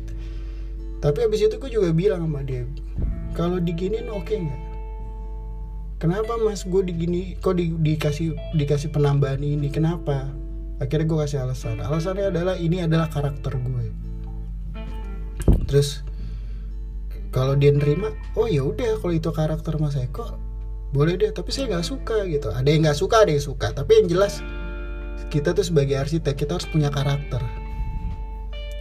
Tapi 1.02 1.26
abis 1.26 1.47
itu 1.47 1.57
gue 1.59 1.71
juga 1.71 1.90
bilang 1.93 2.25
sama 2.25 2.40
dia 2.43 2.64
kalau 3.37 3.61
diginin 3.61 4.09
oke 4.09 4.25
okay 4.26 4.43
nggak? 4.43 4.62
Kenapa 5.97 6.37
mas? 6.40 6.64
Gue 6.64 6.85
digini 6.85 7.37
kok 7.40 7.57
di, 7.57 7.73
dikasih 7.73 8.37
dikasih 8.57 8.93
penambahan 8.93 9.40
ini? 9.40 9.69
Kenapa? 9.69 10.28
Akhirnya 10.81 11.09
gue 11.09 11.19
kasih 11.25 11.38
alasan. 11.45 11.81
Alasannya 11.81 12.33
adalah 12.33 12.57
ini 12.57 12.85
adalah 12.85 13.09
karakter 13.12 13.57
gue 13.61 14.07
terus 15.66 16.07
kalau 17.35 17.59
dia 17.59 17.75
nerima 17.75 18.14
oh 18.38 18.49
ya 18.49 18.64
udah 18.64 19.02
kalau 19.02 19.12
itu 19.12 19.28
karakter 19.35 19.76
mas 19.76 19.99
Eko 19.99 20.38
boleh 20.95 21.19
deh 21.19 21.35
tapi 21.35 21.50
saya 21.50 21.76
nggak 21.76 21.85
suka 21.85 22.25
gitu. 22.31 22.49
Ada 22.55 22.69
yang 22.71 22.87
nggak 22.87 22.97
suka 22.97 23.26
ada 23.26 23.35
yang 23.35 23.43
suka 23.45 23.75
tapi 23.75 24.00
yang 24.00 24.07
jelas 24.07 24.40
kita 25.29 25.53
tuh 25.53 25.67
sebagai 25.67 25.99
arsitek 25.99 26.35
kita 26.39 26.57
harus 26.61 26.69
punya 26.71 26.89
karakter. 26.93 27.43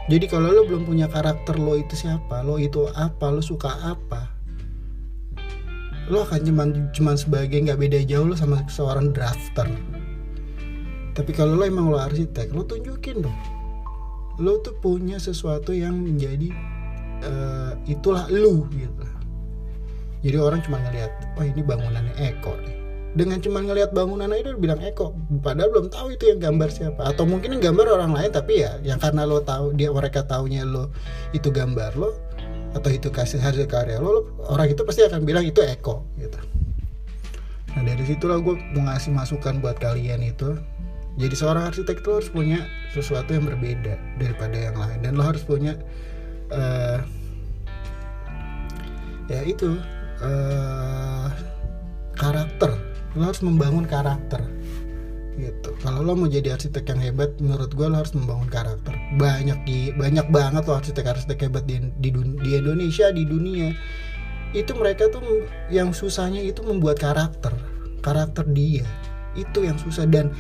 Jadi 0.06 0.26
kalau 0.30 0.54
lo 0.54 0.62
belum 0.70 0.86
punya 0.86 1.10
karakter 1.10 1.58
lo 1.58 1.74
itu 1.74 1.98
siapa? 1.98 2.46
Lo 2.46 2.62
itu 2.62 2.86
apa? 2.94 3.34
Lo 3.34 3.42
suka 3.42 3.74
apa? 3.82 4.30
Lo 6.14 6.22
akan 6.22 6.46
cuman 6.46 6.70
cuman 6.94 7.18
sebagai 7.18 7.58
nggak 7.66 7.82
beda 7.82 8.00
jauh 8.06 8.30
lo 8.30 8.38
sama 8.38 8.62
seorang 8.70 9.10
drafter. 9.10 9.66
Tapi 11.18 11.32
kalau 11.34 11.58
lo 11.58 11.66
emang 11.66 11.90
lo 11.90 11.98
arsitek 11.98 12.54
lo 12.54 12.62
tunjukin 12.70 13.26
dong. 13.26 13.40
Lo 14.38 14.62
tuh 14.62 14.78
punya 14.78 15.18
sesuatu 15.18 15.74
yang 15.74 15.98
menjadi 15.98 16.54
uh, 17.26 17.74
itulah 17.90 18.30
lo 18.30 18.70
gitu. 18.70 19.06
Jadi 20.22 20.38
orang 20.38 20.62
cuma 20.62 20.78
ngelihat 20.86 21.10
oh 21.42 21.46
ini 21.46 21.62
bangunannya 21.66 22.14
Eko 22.22 22.54
nih 22.62 22.85
dengan 23.16 23.40
cuma 23.40 23.64
ngelihat 23.64 23.96
bangunan 23.96 24.28
aja 24.28 24.52
udah 24.52 24.60
bilang 24.60 24.80
Eko 24.84 25.16
padahal 25.40 25.72
belum 25.72 25.88
tahu 25.88 26.20
itu 26.20 26.36
yang 26.36 26.40
gambar 26.44 26.68
siapa. 26.68 27.02
Atau 27.08 27.24
mungkin 27.24 27.56
yang 27.56 27.72
gambar 27.72 27.96
orang 27.96 28.12
lain 28.12 28.30
tapi 28.36 28.62
ya 28.62 28.76
yang 28.84 29.00
karena 29.00 29.24
lo 29.24 29.40
tahu 29.40 29.72
dia 29.74 29.90
mereka 29.90 30.28
taunya 30.28 30.68
lo 30.68 30.92
itu 31.32 31.48
gambar 31.48 31.96
lo 31.96 32.12
atau 32.76 32.92
itu 32.92 33.08
kasih 33.08 33.40
hasil 33.40 33.72
karya 33.72 34.04
lo, 34.04 34.10
lo 34.12 34.22
orang 34.52 34.68
itu 34.68 34.84
pasti 34.84 35.08
akan 35.08 35.24
bilang 35.24 35.48
itu 35.48 35.64
Eko 35.64 36.04
gitu. 36.20 36.38
Nah 37.72 37.82
dari 37.88 38.04
situlah 38.04 38.44
gue 38.44 38.56
mau 38.76 38.92
ngasih 38.92 39.16
masukan 39.16 39.64
buat 39.64 39.80
kalian 39.80 40.20
itu 40.20 40.60
jadi 41.16 41.32
seorang 41.32 41.72
arsitek 41.72 42.04
itu 42.04 42.10
harus 42.12 42.28
punya 42.28 42.60
sesuatu 42.92 43.32
yang 43.32 43.48
berbeda 43.48 43.96
daripada 44.20 44.56
yang 44.60 44.76
lain 44.76 45.00
dan 45.00 45.16
lo 45.16 45.24
harus 45.24 45.48
punya 45.48 45.80
uh, 46.52 47.00
ya 49.32 49.42
itu 49.48 49.80
uh, 50.20 51.32
karakter 52.20 52.76
lo 53.16 53.32
harus 53.32 53.42
membangun 53.42 53.88
karakter. 53.88 54.44
Gitu. 55.36 55.70
Kalau 55.84 56.00
lo 56.00 56.16
mau 56.16 56.32
jadi 56.32 56.56
arsitek 56.56 56.96
yang 56.96 57.02
hebat 57.12 57.36
menurut 57.44 57.76
gue 57.76 57.88
lo 57.88 58.00
harus 58.00 58.16
membangun 58.16 58.48
karakter. 58.48 58.96
Banyak 59.20 59.68
di 59.68 59.92
banyak 59.92 60.32
banget 60.32 60.64
lo 60.64 60.80
arsitek-arsitek 60.80 61.52
hebat 61.52 61.64
di, 61.68 61.80
di, 62.00 62.10
di 62.16 62.50
Indonesia 62.56 63.12
di 63.12 63.28
dunia. 63.28 63.76
Itu 64.56 64.80
mereka 64.80 65.12
tuh 65.12 65.44
yang 65.68 65.92
susahnya 65.92 66.40
itu 66.40 66.64
membuat 66.64 67.04
karakter. 67.04 67.52
Karakter 68.00 68.48
dia. 68.48 68.88
Itu 69.36 69.68
yang 69.68 69.76
susah. 69.76 70.08
Dan 70.08 70.32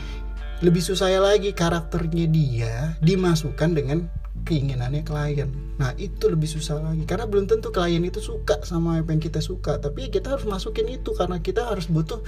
lebih 0.63 0.79
susah 0.79 1.11
lagi 1.19 1.51
karakternya 1.51 2.31
dia 2.31 2.95
dimasukkan 3.03 3.75
dengan 3.75 4.07
keinginannya 4.47 5.03
klien. 5.03 5.51
Nah 5.75 5.91
itu 5.99 6.31
lebih 6.31 6.47
susah 6.47 6.79
lagi. 6.79 7.03
Karena 7.03 7.27
belum 7.27 7.51
tentu 7.51 7.75
klien 7.75 7.99
itu 7.99 8.23
suka 8.23 8.63
sama 8.63 9.03
apa 9.03 9.11
yang 9.11 9.19
kita 9.19 9.43
suka. 9.43 9.75
Tapi 9.83 10.07
kita 10.07 10.39
harus 10.39 10.47
masukin 10.47 10.87
itu 10.87 11.11
karena 11.11 11.43
kita 11.43 11.67
harus 11.67 11.91
butuh 11.91 12.23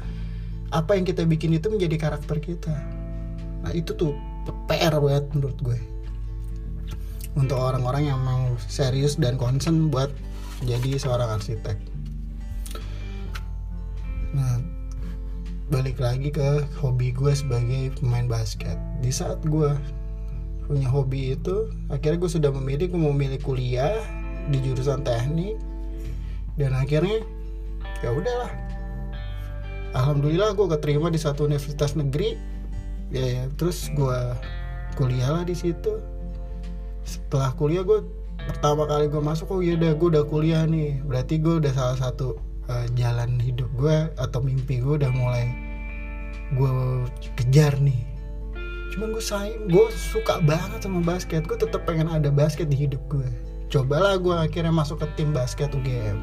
apa 0.75 0.99
yang 0.99 1.07
kita 1.07 1.23
bikin 1.23 1.55
itu 1.55 1.71
menjadi 1.71 1.95
karakter 1.95 2.43
kita. 2.43 2.75
Nah 3.63 3.71
itu 3.71 3.95
tuh 3.95 4.11
PR 4.67 4.95
banget 4.99 5.25
menurut 5.35 5.59
gue. 5.63 5.79
Untuk 7.37 7.59
orang-orang 7.59 8.09
yang 8.09 8.19
mau 8.23 8.57
serius 8.65 9.15
dan 9.15 9.37
concern 9.37 9.93
buat 9.93 10.11
jadi 10.65 10.97
seorang 10.97 11.37
arsitek. 11.37 11.77
Nah 14.35 14.59
balik 15.67 15.99
lagi 15.99 16.31
ke 16.31 16.63
hobi 16.79 17.11
gue 17.15 17.31
sebagai 17.31 17.95
pemain 17.99 18.27
basket. 18.27 18.75
Di 18.99 19.11
saat 19.11 19.39
gue 19.47 19.71
punya 20.67 20.91
hobi 20.91 21.31
itu 21.35 21.71
akhirnya 21.87 22.19
gue 22.19 22.31
sudah 22.31 22.51
memilih 22.51 22.91
gue 22.91 22.99
mau 22.99 23.15
milih 23.15 23.39
kuliah 23.39 24.03
di 24.51 24.59
jurusan 24.59 25.05
teknik. 25.07 25.55
Dan 26.57 26.73
akhirnya 26.73 27.21
ya 28.01 28.09
udahlah 28.11 28.66
alhamdulillah 29.97 30.53
gue 30.53 30.67
keterima 30.77 31.09
di 31.09 31.17
satu 31.17 31.49
universitas 31.49 31.97
negeri. 31.97 32.37
Ya, 33.09 33.25
ya 33.25 33.43
terus 33.57 33.89
gue 33.91 34.19
kuliah 34.93 35.33
lah 35.33 35.43
di 35.43 35.57
situ. 35.57 35.97
Setelah 37.01 37.55
kuliah 37.57 37.81
gue 37.81 38.05
pertama 38.47 38.85
kali 38.85 39.09
gue 39.09 39.19
masuk 39.19 39.49
oh 39.51 39.59
iya 39.59 39.75
udah 39.75 39.91
gue 39.97 40.07
udah 40.13 40.25
kuliah 40.29 40.63
nih. 40.69 41.01
Berarti 41.01 41.41
gue 41.41 41.59
udah 41.59 41.73
salah 41.73 41.97
satu 41.97 42.37
uh, 42.69 42.87
jalan 42.93 43.41
hidup 43.41 43.67
gue 43.73 44.13
atau 44.21 44.39
mimpi 44.39 44.79
gue 44.79 45.01
udah 45.01 45.11
mulai 45.11 45.49
gue 46.53 46.71
kejar 47.41 47.75
nih. 47.81 48.05
Cuman 48.93 49.17
gue 49.17 49.23
sayang 49.23 49.65
gue 49.67 49.87
suka 50.13 50.37
banget 50.45 50.85
sama 50.85 51.01
basket. 51.01 51.43
Gue 51.49 51.57
tetap 51.57 51.83
pengen 51.89 52.07
ada 52.07 52.29
basket 52.29 52.69
di 52.69 52.77
hidup 52.87 53.01
gue 53.09 53.47
cobalah 53.67 54.15
gue 54.15 54.35
akhirnya 54.35 54.71
masuk 54.71 55.03
ke 55.03 55.07
tim 55.19 55.35
basket 55.35 55.71
UGM 55.75 56.17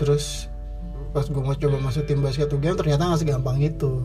terus 0.00 0.48
pas 1.10 1.26
gue 1.26 1.42
mau 1.42 1.54
coba 1.54 1.76
masuk 1.82 2.02
tim 2.06 2.22
basket 2.22 2.50
UGM 2.50 2.78
ternyata 2.78 3.06
nggak 3.06 3.20
segampang 3.22 3.58
itu. 3.62 4.02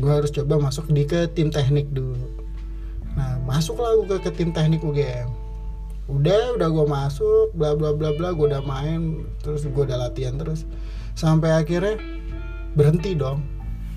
Gue 0.00 0.12
harus 0.12 0.32
coba 0.32 0.58
masuk 0.58 0.88
di 0.90 1.04
ke 1.04 1.28
tim 1.32 1.52
teknik 1.52 1.88
dulu. 1.92 2.18
Nah 3.14 3.38
masuklah 3.44 3.96
gue 4.00 4.18
ke, 4.18 4.28
ke 4.28 4.30
tim 4.36 4.50
teknik 4.50 4.80
UGM 4.82 5.50
udah 6.10 6.58
udah 6.58 6.68
gue 6.74 6.86
masuk 6.90 7.54
bla 7.54 7.78
bla 7.78 7.94
bla 7.94 8.10
bla 8.10 8.34
gue 8.34 8.50
udah 8.50 8.66
main 8.66 9.22
terus 9.46 9.62
gue 9.62 9.82
udah 9.86 10.10
latihan 10.10 10.34
terus. 10.34 10.66
Sampai 11.14 11.54
akhirnya 11.54 12.00
berhenti 12.74 13.14
dong 13.14 13.46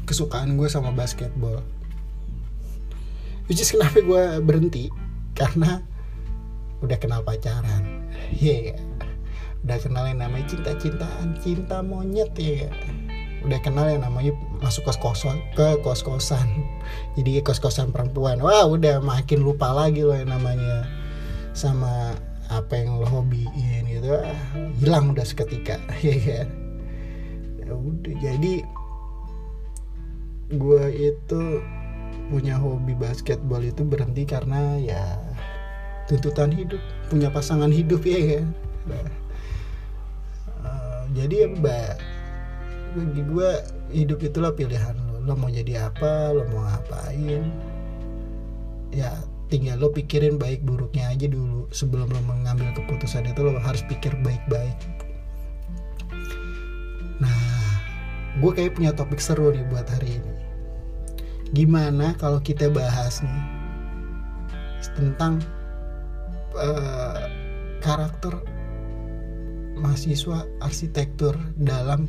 kesukaan 0.06 0.60
gue 0.60 0.70
sama 0.70 0.94
basketball. 0.94 1.64
Which 3.48 3.60
is 3.60 3.72
kenapa 3.74 4.00
gue 4.04 4.24
berhenti? 4.46 4.94
Karena 5.34 5.82
udah 6.84 6.98
kenal 7.00 7.24
pacaran. 7.24 8.04
Yeah. 8.36 8.83
Udah 9.64 9.80
kenal 9.80 10.04
yang 10.04 10.20
namanya 10.20 10.46
cinta 10.52 10.72
cintaan 10.76 11.40
cinta 11.40 11.80
monyet 11.80 12.32
ya. 12.36 12.68
Udah 13.44 13.60
kenal 13.60 13.92
yang 13.92 14.04
namanya 14.04 14.36
masuk 14.64 14.88
kos 14.88 15.00
kosan 15.00 15.40
ke 15.56 15.80
kos 15.84 16.04
kosan 16.04 16.48
jadi 17.16 17.44
kos 17.44 17.64
kosan 17.64 17.96
perempuan. 17.96 18.44
Wah 18.44 18.68
udah 18.68 19.00
makin 19.00 19.44
lupa 19.44 19.72
lagi 19.72 20.04
loh 20.04 20.16
yang 20.16 20.32
namanya 20.32 20.88
sama 21.56 22.12
apa 22.52 22.76
yang 22.76 23.00
lo 23.00 23.08
hobiin 23.08 23.88
gitu. 23.88 24.20
Ah, 24.20 24.36
hilang 24.84 25.16
udah 25.16 25.24
seketika 25.24 25.80
ya 26.06 26.16
kan? 26.20 26.48
Ya 27.64 27.72
udah 27.72 28.16
jadi 28.20 28.56
gue 30.54 30.84
itu 30.92 31.42
punya 32.28 32.60
hobi 32.60 32.94
basketball 33.00 33.64
itu 33.64 33.84
berhenti 33.84 34.28
karena 34.28 34.76
ya 34.80 35.04
tuntutan 36.08 36.52
hidup 36.52 36.80
punya 37.08 37.32
pasangan 37.32 37.72
hidup 37.72 38.04
ya 38.04 38.40
kan? 38.40 38.48
Nah, 38.84 39.23
jadi 41.14 41.46
ya 41.46 41.48
mbak 41.54 41.94
bagi 42.94 43.22
gue 43.26 43.50
hidup 43.90 44.20
itulah 44.22 44.54
pilihan 44.54 44.94
lo 45.10 45.14
lo 45.24 45.34
mau 45.40 45.50
jadi 45.50 45.88
apa 45.88 46.36
lo 46.36 46.44
mau 46.52 46.68
ngapain? 46.68 47.48
Ya 48.94 49.18
tinggal 49.48 49.80
lo 49.80 49.90
pikirin 49.90 50.36
baik 50.36 50.62
buruknya 50.68 51.10
aja 51.10 51.26
dulu. 51.32 51.66
Sebelum 51.72 52.12
lo 52.12 52.22
mengambil 52.28 52.70
keputusan 52.76 53.26
itu 53.26 53.40
lo 53.42 53.56
harus 53.58 53.82
pikir 53.88 54.12
baik-baik. 54.22 54.78
Nah 57.24 57.42
gue 58.44 58.52
kayak 58.52 58.76
punya 58.76 58.92
topik 58.92 59.24
seru 59.24 59.50
nih 59.56 59.64
buat 59.72 59.88
hari 59.88 60.20
ini. 60.20 60.34
Gimana 61.54 62.18
kalau 62.20 62.44
kita 62.44 62.68
bahas 62.68 63.24
nih 63.24 63.44
tentang 65.00 65.40
uh, 66.60 67.26
karakter 67.80 68.38
mahasiswa 69.84 70.48
arsitektur 70.64 71.36
dalam 71.60 72.08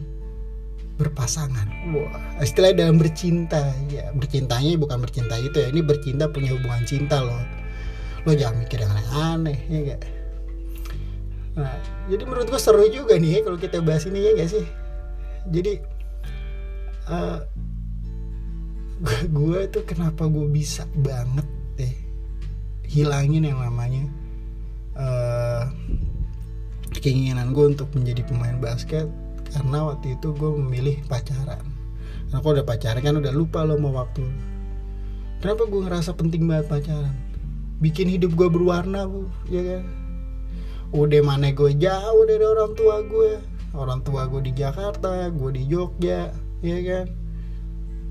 berpasangan. 0.94 1.66
Wah, 1.90 2.38
istilahnya 2.38 2.87
dalam 2.87 3.02
bercinta. 3.02 3.74
Ya, 3.90 4.14
bercintanya 4.14 4.78
bukan 4.78 5.02
bercinta 5.02 5.34
itu 5.42 5.58
ya. 5.58 5.68
Ini 5.74 5.82
bercinta 5.82 6.30
punya 6.30 6.54
hubungan 6.54 6.87
cinta 6.87 7.18
loh. 7.18 7.42
Lo 8.22 8.32
jangan 8.32 8.62
mikir 8.62 8.78
yang 8.78 8.94
aneh-aneh 8.94 9.58
ya 9.68 9.78
gak? 9.92 10.02
Nah, 11.54 11.76
jadi 12.10 12.22
menurut 12.26 12.46
gue 12.50 12.60
seru 12.62 12.87
juga 12.90 13.14
nih 13.18 13.38
ya 13.38 13.40
kalau 13.46 13.58
kita 13.58 13.78
bahas 13.82 14.06
ini 14.06 14.18
ya 14.22 14.30
gak 14.38 14.50
sih? 14.54 14.66
Jadi 15.50 15.72
uh, 17.10 17.38
gue 19.28 19.58
tuh 19.68 19.84
kenapa 19.84 20.24
gue 20.24 20.46
bisa 20.48 20.88
banget 20.96 21.44
deh 21.76 21.94
hilangin 22.88 23.44
yang 23.44 23.60
namanya 23.60 24.08
uh, 24.96 25.43
keinginan 27.04 27.52
gue 27.52 27.76
untuk 27.76 27.92
menjadi 27.92 28.24
pemain 28.24 28.56
basket 28.56 29.04
karena 29.52 29.92
waktu 29.92 30.16
itu 30.16 30.32
gue 30.32 30.50
memilih 30.56 30.96
pacaran. 31.04 31.60
Karena 32.32 32.40
kalau 32.40 32.54
udah 32.56 32.66
pacaran 32.66 33.04
kan 33.04 33.14
udah 33.20 33.32
lupa 33.36 33.60
lo 33.60 33.76
mau 33.76 33.92
waktu. 33.92 34.24
Kenapa 35.44 35.68
gue 35.68 35.84
ngerasa 35.84 36.16
penting 36.16 36.48
banget 36.48 36.72
pacaran? 36.72 37.12
Bikin 37.84 38.08
hidup 38.08 38.32
gue 38.32 38.48
berwarna 38.48 39.04
bu 39.04 39.28
ya 39.52 39.60
kan? 39.60 39.84
Udah 40.96 41.20
mana 41.20 41.52
gue 41.52 41.76
jauh 41.76 42.24
dari 42.24 42.40
orang 42.40 42.72
tua 42.72 43.04
gue 43.04 43.36
orang 43.76 44.00
tua 44.00 44.24
gue 44.24 44.48
di 44.48 44.52
Jakarta 44.56 45.28
gue 45.28 45.50
di 45.52 45.68
Jogja 45.68 46.32
ya 46.64 46.78
kan? 46.80 47.06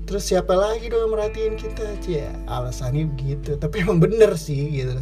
Terus 0.06 0.22
siapa 0.30 0.54
lagi 0.54 0.86
dong 0.86 1.10
merhatiin 1.10 1.58
kita? 1.58 1.98
Cia 1.98 2.30
alasannya 2.46 3.10
begitu. 3.10 3.58
Tapi 3.58 3.82
emang 3.82 3.98
bener 3.98 4.38
sih 4.38 4.70
gitu 4.70 4.94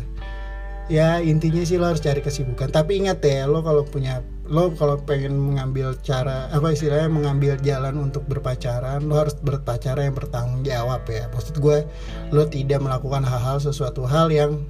ya 0.91 1.23
intinya 1.23 1.63
sih 1.63 1.79
lo 1.79 1.91
harus 1.91 2.03
cari 2.03 2.23
kesibukan. 2.25 2.71
Tapi 2.71 3.05
ingat 3.05 3.23
ya 3.23 3.47
lo 3.47 3.63
kalau 3.63 3.87
punya 3.87 4.23
lo 4.51 4.75
kalau 4.75 4.99
pengen 5.01 5.39
mengambil 5.39 5.95
cara 6.03 6.51
apa 6.51 6.75
istilahnya 6.75 7.09
mengambil 7.09 7.55
jalan 7.63 7.97
untuk 8.11 8.27
berpacaran 8.27 9.01
lo 9.07 9.17
harus 9.23 9.39
berpacaran 9.39 10.11
yang 10.11 10.17
bertanggung 10.17 10.63
jawab 10.67 11.03
ya. 11.07 11.31
Maksud 11.31 11.59
gue 11.63 11.87
lo 12.35 12.45
tidak 12.51 12.83
melakukan 12.83 13.23
hal-hal 13.23 13.63
sesuatu 13.63 14.03
hal 14.05 14.29
yang 14.33 14.63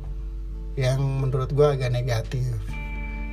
yang 0.77 1.01
menurut 1.01 1.53
gue 1.53 1.67
agak 1.67 1.93
negatif. 1.93 2.53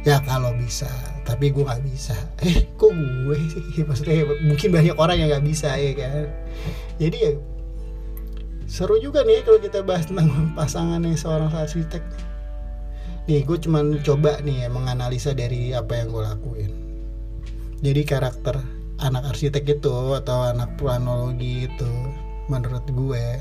Ya 0.07 0.23
kalau 0.23 0.55
bisa. 0.55 0.87
Tapi 1.27 1.51
gue 1.51 1.63
nggak 1.63 1.83
bisa. 1.85 2.15
Eh 2.47 2.65
kok 2.79 2.91
gue 2.95 3.37
sih? 3.51 3.83
Maksudnya 3.87 4.23
mungkin 4.47 4.69
banyak 4.71 4.95
orang 4.95 5.17
yang 5.19 5.29
nggak 5.35 5.45
bisa 5.45 5.75
ya 5.75 5.91
kan? 5.95 6.25
Jadi 6.99 7.17
ya 7.19 7.31
seru 8.69 9.01
juga 9.01 9.25
nih 9.25 9.41
kalau 9.41 9.57
kita 9.57 9.81
bahas 9.81 10.05
tentang 10.05 10.29
pasangan 10.57 11.01
yang 11.01 11.17
seorang 11.17 11.49
arsitek. 11.49 12.01
nih 12.01 12.28
gue 13.45 13.57
cuman 13.61 14.01
coba 14.01 14.41
nih 14.41 14.65
ya 14.65 14.69
menganalisa 14.73 15.37
dari 15.37 15.69
apa 15.77 16.01
yang 16.01 16.09
gue 16.09 16.23
lakuin. 16.25 16.71
Jadi 17.85 18.01
karakter 18.01 18.57
anak 18.99 19.31
arsitek 19.31 19.79
itu 19.79 19.93
atau 20.17 20.49
anak 20.49 20.73
planologi 20.81 21.69
itu 21.69 21.91
menurut 22.49 22.83
gue 22.89 23.37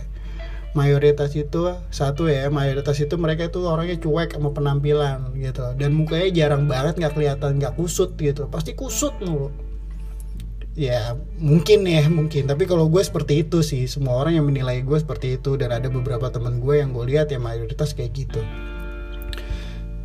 mayoritas 0.76 1.32
itu 1.32 1.72
satu 1.88 2.28
ya 2.28 2.52
mayoritas 2.52 3.00
itu 3.00 3.16
mereka 3.16 3.48
itu 3.48 3.64
orangnya 3.64 3.96
cuek 3.96 4.36
sama 4.36 4.52
penampilan 4.52 5.32
gitu. 5.40 5.64
Dan 5.80 5.96
mukanya 5.96 6.28
jarang 6.36 6.68
banget 6.68 7.00
nggak 7.00 7.16
kelihatan 7.16 7.56
nggak 7.56 7.74
kusut 7.80 8.12
gitu. 8.20 8.44
Pasti 8.52 8.76
kusut 8.76 9.16
mulu. 9.24 9.48
Ya 10.76 11.16
mungkin 11.40 11.88
ya 11.88 12.06
mungkin. 12.06 12.44
Tapi 12.44 12.68
kalau 12.68 12.86
gue 12.92 13.00
seperti 13.00 13.42
itu 13.42 13.64
sih. 13.64 13.88
Semua 13.88 14.20
orang 14.20 14.38
yang 14.38 14.46
menilai 14.46 14.84
gue 14.84 15.00
seperti 15.00 15.40
itu. 15.40 15.56
Dan 15.58 15.72
ada 15.74 15.88
beberapa 15.90 16.28
teman 16.30 16.60
gue 16.60 16.78
yang 16.78 16.94
gue 16.94 17.08
lihat 17.08 17.32
ya 17.32 17.40
mayoritas 17.40 17.96
kayak 17.96 18.14
gitu 18.14 18.44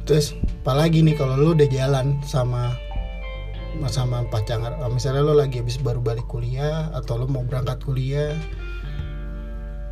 terus 0.03 0.35
apalagi 0.63 1.03
nih 1.03 1.15
kalau 1.15 1.35
lo 1.39 1.55
udah 1.55 1.69
jalan 1.71 2.19
sama 2.23 2.75
sama 3.89 4.21
pacar 4.29 4.61
misalnya 4.93 5.25
lo 5.25 5.33
lagi 5.33 5.59
habis 5.59 5.81
baru 5.81 5.97
balik 5.99 6.29
kuliah 6.29 6.93
atau 6.93 7.17
lo 7.17 7.25
mau 7.25 7.41
berangkat 7.41 7.81
kuliah 7.81 8.37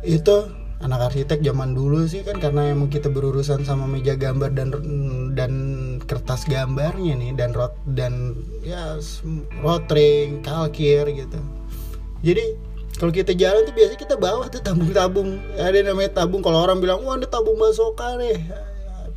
itu 0.06 0.46
anak 0.82 1.14
arsitek 1.14 1.46
zaman 1.46 1.78
dulu 1.78 2.10
sih 2.10 2.26
kan 2.26 2.42
karena 2.42 2.74
emang 2.74 2.90
kita 2.90 3.06
berurusan 3.06 3.62
sama 3.62 3.86
meja 3.86 4.18
gambar 4.18 4.50
dan 4.50 4.68
dan 5.38 5.52
kertas 6.02 6.42
gambarnya 6.50 7.14
nih 7.14 7.30
dan 7.38 7.54
rot 7.54 7.74
dan 7.94 8.34
ya 8.66 8.98
rotring 9.62 10.42
kalkir 10.42 11.06
gitu. 11.14 11.38
Jadi 12.26 12.44
kalau 12.98 13.14
kita 13.14 13.30
jalan 13.34 13.62
tuh 13.62 13.74
biasanya 13.74 13.98
kita 13.98 14.16
bawa 14.18 14.50
tuh 14.50 14.58
tabung-tabung. 14.58 15.38
Ada 15.54 15.86
namanya 15.86 16.22
tabung 16.22 16.42
kalau 16.42 16.66
orang 16.66 16.82
bilang 16.82 17.06
wah 17.06 17.14
ada 17.14 17.30
tabung 17.30 17.54
basoka 17.62 18.18
nih 18.18 18.42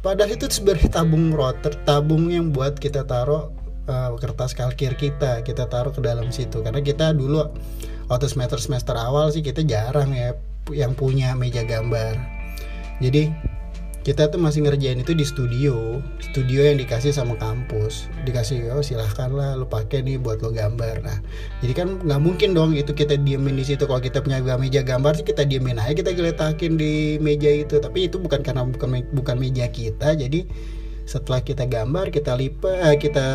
padahal 0.05 0.37
itu 0.37 0.45
sebenarnya 0.45 1.01
tabung 1.01 1.33
rotor 1.33 1.73
tabung 1.81 2.29
yang 2.29 2.53
buat 2.53 2.77
kita 2.77 3.09
taruh 3.09 3.49
uh, 3.89 4.13
kertas 4.21 4.53
kalkir 4.53 4.93
kita 4.93 5.41
kita 5.41 5.65
taruh 5.65 5.89
ke 5.89 6.05
dalam 6.05 6.29
situ. 6.29 6.61
Karena 6.61 6.85
kita 6.85 7.09
dulu 7.17 7.49
waktu 8.05 8.29
semester 8.29 8.61
semester 8.61 8.93
awal 8.93 9.33
sih 9.33 9.41
kita 9.41 9.65
jarang 9.65 10.13
ya 10.13 10.37
yang 10.69 10.93
punya 10.93 11.33
meja 11.33 11.65
gambar. 11.65 12.21
Jadi 13.01 13.33
kita 14.05 14.29
tuh 14.29 14.37
masih 14.37 14.61
ngerjain 14.61 15.01
itu 15.01 15.17
di 15.17 15.25
studio. 15.25 15.97
Studio 16.21 16.61
yang 16.61 16.77
dikasih 16.77 17.09
sama 17.09 17.33
kampus. 17.41 18.05
Dikasih 18.21 18.69
oh 18.77 18.85
silahkan 18.85 19.33
lah 19.33 19.57
lo 19.57 19.65
pakai 19.65 20.05
nih 20.05 20.21
buat 20.21 20.45
lo 20.45 20.53
gambar. 20.53 21.01
Nah 21.01 21.17
jadi 21.65 21.73
kan 21.73 21.87
nggak 22.05 22.21
mungkin 22.21 22.53
dong 22.53 22.77
itu 22.77 22.93
kita 22.93 23.17
diemin 23.17 23.57
di 23.57 23.65
situ. 23.65 23.89
Kalau 23.89 23.97
kita 23.97 24.21
punya 24.21 24.45
meja 24.61 24.85
gambar 24.85 25.17
sih 25.17 25.25
kita 25.25 25.41
diemin 25.49 25.81
aja 25.81 25.97
kita 25.97 26.13
geletakin 26.13 26.77
di 26.77 27.17
meja 27.17 27.49
itu. 27.49 27.81
Tapi 27.81 28.05
itu 28.05 28.21
bukan 28.21 28.45
karena 28.45 28.61
bukan 28.69 29.01
bukan 29.09 29.35
meja 29.41 29.65
kita. 29.73 30.13
Jadi 30.13 30.45
setelah 31.09 31.41
kita 31.41 31.65
gambar 31.65 32.13
kita 32.13 32.37
lipat 32.37 32.77
eh, 32.85 32.97
kita 33.01 33.25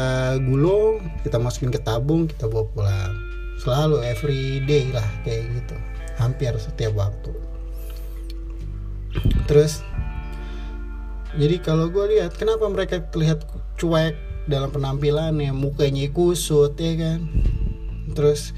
gulung 0.46 1.02
kita 1.26 1.42
masukin 1.42 1.74
ke 1.74 1.82
tabung 1.82 2.30
kita 2.30 2.46
bawa 2.46 2.70
pulang. 2.70 3.12
Selalu 3.58 4.06
every 4.06 4.62
day 4.70 4.86
lah 4.94 5.06
kayak 5.26 5.50
gitu. 5.50 5.74
Hampir 6.14 6.54
setiap 6.62 6.94
waktu. 6.94 7.34
Terus 9.50 9.82
jadi 11.38 11.62
kalau 11.62 11.86
gue 11.86 12.18
lihat 12.18 12.34
kenapa 12.34 12.66
mereka 12.66 12.98
terlihat 13.14 13.46
cuek 13.78 14.18
dalam 14.50 14.74
penampilannya? 14.74 15.54
Mukanya 15.54 16.10
kusut 16.10 16.74
ya 16.74 16.98
kan? 16.98 17.30
Terus 18.18 18.50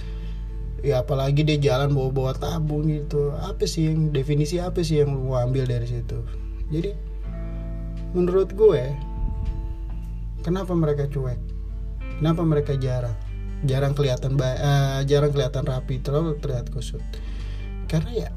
ya 0.80 1.04
apalagi 1.04 1.44
dia 1.44 1.60
jalan 1.60 1.92
bawa-bawa 1.92 2.32
tabung 2.32 2.88
gitu. 2.88 3.36
Apa 3.44 3.68
sih 3.68 3.92
yang 3.92 4.08
definisi 4.08 4.56
apa 4.56 4.80
sih 4.80 5.04
yang 5.04 5.12
lu 5.12 5.36
ambil 5.36 5.68
dari 5.68 5.84
situ? 5.84 6.24
Jadi 6.72 6.96
menurut 8.16 8.56
gue 8.56 8.82
kenapa 10.40 10.72
mereka 10.72 11.04
cuek? 11.12 11.40
Kenapa 12.20 12.40
mereka 12.40 12.72
jarang? 12.80 13.16
Jarang 13.68 13.92
kelihatan 13.92 14.34
uh, 14.40 15.04
jarang 15.04 15.30
kelihatan 15.30 15.68
rapi 15.68 16.00
terlalu 16.00 16.40
terlihat 16.40 16.72
kusut? 16.72 17.04
Karena 17.84 18.26
ya 18.26 18.30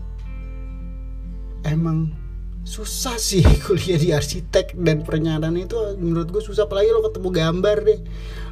emang 1.63 2.24
susah 2.65 3.21
sih 3.21 3.45
kuliah 3.69 4.01
di 4.01 4.09
arsitek 4.09 4.73
dan 4.73 5.05
perencanaan 5.05 5.55
itu 5.55 5.77
menurut 6.01 6.33
gue 6.33 6.41
susah. 6.41 6.65
Apalagi 6.65 6.89
lo 6.91 7.05
ketemu 7.05 7.29
gambar 7.29 7.77
deh. 7.85 7.99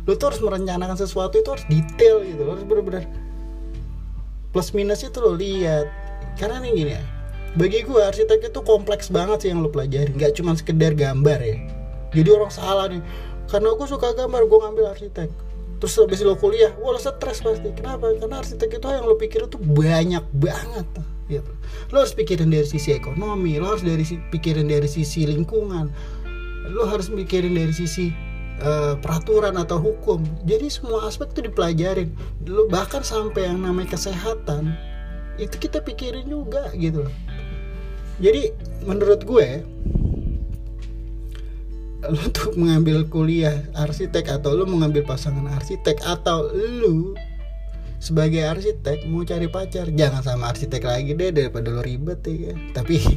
Lo 0.06 0.14
tuh 0.16 0.32
harus 0.32 0.42
merencanakan 0.46 0.96
sesuatu 0.96 1.42
itu 1.42 1.50
harus 1.50 1.66
detail 1.66 2.22
gitu. 2.22 2.42
Lo 2.46 2.56
harus 2.56 2.64
benar-benar 2.64 3.10
plus 4.54 4.70
minusnya 4.78 5.10
tuh 5.10 5.26
lo 5.26 5.34
lihat. 5.34 5.90
Karena 6.38 6.62
nih 6.62 6.72
gini 6.72 6.94
ya 6.94 7.04
bagi 7.54 7.86
gue 7.86 8.02
arsitek 8.02 8.50
itu 8.50 8.60
kompleks 8.66 9.14
banget 9.14 9.46
sih 9.46 9.50
yang 9.54 9.62
lo 9.62 9.70
pelajari 9.70 10.10
nggak 10.10 10.34
cuma 10.38 10.54
sekedar 10.54 10.94
gambar 10.94 11.40
ya. 11.42 11.58
Jadi 12.14 12.30
orang 12.30 12.54
salah 12.54 12.86
nih. 12.90 13.02
Karena 13.50 13.74
gue 13.74 13.88
suka 13.90 14.14
gambar 14.14 14.42
gue 14.46 14.60
ngambil 14.62 14.86
arsitek. 14.94 15.30
Terus 15.82 15.94
habis 16.00 16.22
lo 16.22 16.38
kuliah 16.38 16.74
wah 16.78 16.94
lo 16.94 17.02
stres 17.02 17.42
pasti. 17.42 17.70
Kenapa? 17.74 18.14
Karena 18.14 18.42
arsitek 18.42 18.78
itu 18.78 18.88
yang 18.90 19.06
lo 19.10 19.18
pikir 19.18 19.50
itu 19.50 19.58
banyak 19.58 20.26
banget 20.34 20.86
gitu. 21.30 21.52
Lo 21.92 22.04
harus 22.04 22.16
pikirin 22.16 22.52
dari 22.52 22.68
sisi 22.68 22.96
ekonomi 22.96 23.60
lo 23.60 23.76
harus 23.76 23.84
dari 23.86 24.04
pikirin 24.04 24.68
dari 24.68 24.88
sisi 24.88 25.28
lingkungan. 25.28 25.92
Lo 26.72 26.88
harus 26.88 27.12
mikirin 27.12 27.56
dari 27.56 27.76
sisi 27.76 28.10
uh, 28.64 28.96
peraturan 29.00 29.60
atau 29.60 29.80
hukum. 29.80 30.24
Jadi 30.48 30.72
semua 30.72 31.08
aspek 31.08 31.32
itu 31.36 31.52
dipelajarin. 31.52 32.10
Lo 32.48 32.68
bahkan 32.72 33.04
sampai 33.04 33.48
yang 33.52 33.64
namanya 33.64 33.96
kesehatan 33.96 34.76
itu 35.42 35.56
kita 35.58 35.82
pikirin 35.82 36.30
juga 36.30 36.70
gitu 36.78 37.06
jadi 38.22 38.54
menurut 38.86 39.26
gue 39.26 39.48
lo 42.04 42.24
tuh 42.36 42.54
mengambil 42.60 43.08
kuliah 43.08 43.64
arsitek 43.74 44.30
atau 44.30 44.54
lo 44.54 44.68
mengambil 44.68 45.02
pasangan 45.08 45.48
arsitek 45.58 45.98
atau 46.06 46.52
lo 46.54 47.18
sebagai 48.04 48.44
arsitek 48.44 49.08
mau 49.08 49.24
cari 49.24 49.48
pacar 49.48 49.88
jangan 49.96 50.20
sama 50.20 50.52
arsitek 50.52 50.84
lagi 50.84 51.16
deh 51.16 51.32
daripada 51.32 51.72
lo 51.72 51.80
ribet 51.80 52.20
ya 52.28 52.52
tapi 52.76 53.00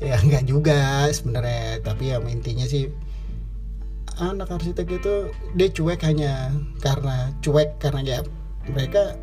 ya 0.00 0.16
nggak 0.20 0.44
juga 0.48 1.06
sebenarnya. 1.12 1.84
Tapi 1.84 2.12
ya 2.12 2.18
intinya 2.24 2.64
sih 2.64 2.88
anak 4.20 4.52
arsitek 4.52 5.00
itu 5.00 5.14
dia 5.56 5.68
cuek 5.72 6.00
hanya 6.04 6.52
karena 6.84 7.32
cuek 7.40 7.80
karena 7.80 8.00
ya 8.04 8.18
mereka 8.68 9.16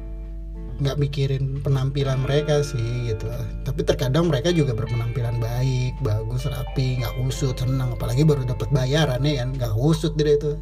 nggak 0.77 0.97
mikirin 1.01 1.61
penampilan 1.65 2.21
mereka 2.21 2.61
sih 2.61 3.13
gitu. 3.13 3.25
Tapi 3.65 3.81
terkadang 3.81 4.29
mereka 4.29 4.53
juga 4.53 4.77
berpenampilan 4.77 5.41
baik 5.41 5.97
bagus 6.05 6.45
rapi 6.45 7.01
nggak 7.01 7.17
usut 7.25 7.57
senang. 7.57 7.97
Apalagi 7.97 8.21
baru 8.21 8.45
dapat 8.45 8.69
bayaran 8.69 9.21
ya 9.25 9.45
kan? 9.45 9.49
Nggak 9.57 9.73
usut 9.77 10.13
dia 10.13 10.37
itu. 10.37 10.53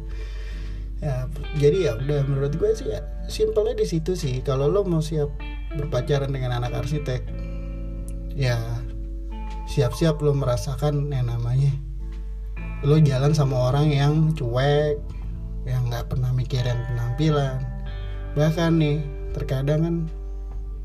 Ya 1.04 1.28
jadi 1.60 1.76
ya 1.88 1.92
udah 2.00 2.20
menurut 2.24 2.52
gue 2.56 2.72
sih 2.72 2.88
ya 2.88 3.04
simpelnya 3.26 3.74
di 3.76 3.86
situ 3.86 4.14
sih. 4.14 4.42
Kalau 4.42 4.70
lo 4.70 4.82
mau 4.82 5.02
siap 5.02 5.30
berpacaran 5.76 6.30
dengan 6.32 6.62
anak 6.62 6.86
arsitek 6.86 7.22
ya 8.36 8.56
siap-siap 9.66 10.20
lo 10.22 10.36
merasakan 10.36 11.10
yang 11.10 11.26
namanya 11.26 11.72
lo 12.84 13.00
jalan 13.00 13.32
sama 13.32 13.72
orang 13.72 13.88
yang 13.90 14.36
cuek 14.36 15.00
yang 15.66 15.82
nggak 15.90 16.06
pernah 16.06 16.30
mikirin 16.30 16.78
penampilan. 16.92 17.58
Bahkan 18.38 18.72
nih 18.78 19.02
terkadang 19.34 19.80
kan 19.82 19.96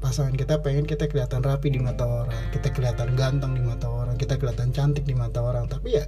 pasangan 0.02 0.34
kita 0.34 0.58
pengen 0.66 0.90
kita 0.90 1.06
kelihatan 1.06 1.46
rapi 1.46 1.70
di 1.70 1.78
mata 1.78 2.10
orang 2.10 2.42
kita 2.50 2.74
kelihatan 2.74 3.14
ganteng 3.14 3.54
di 3.54 3.62
mata 3.62 3.86
orang 3.86 4.18
kita 4.18 4.34
kelihatan 4.40 4.74
cantik 4.74 5.06
di 5.06 5.14
mata 5.14 5.44
orang. 5.44 5.70
Tapi 5.70 6.02
ya 6.02 6.06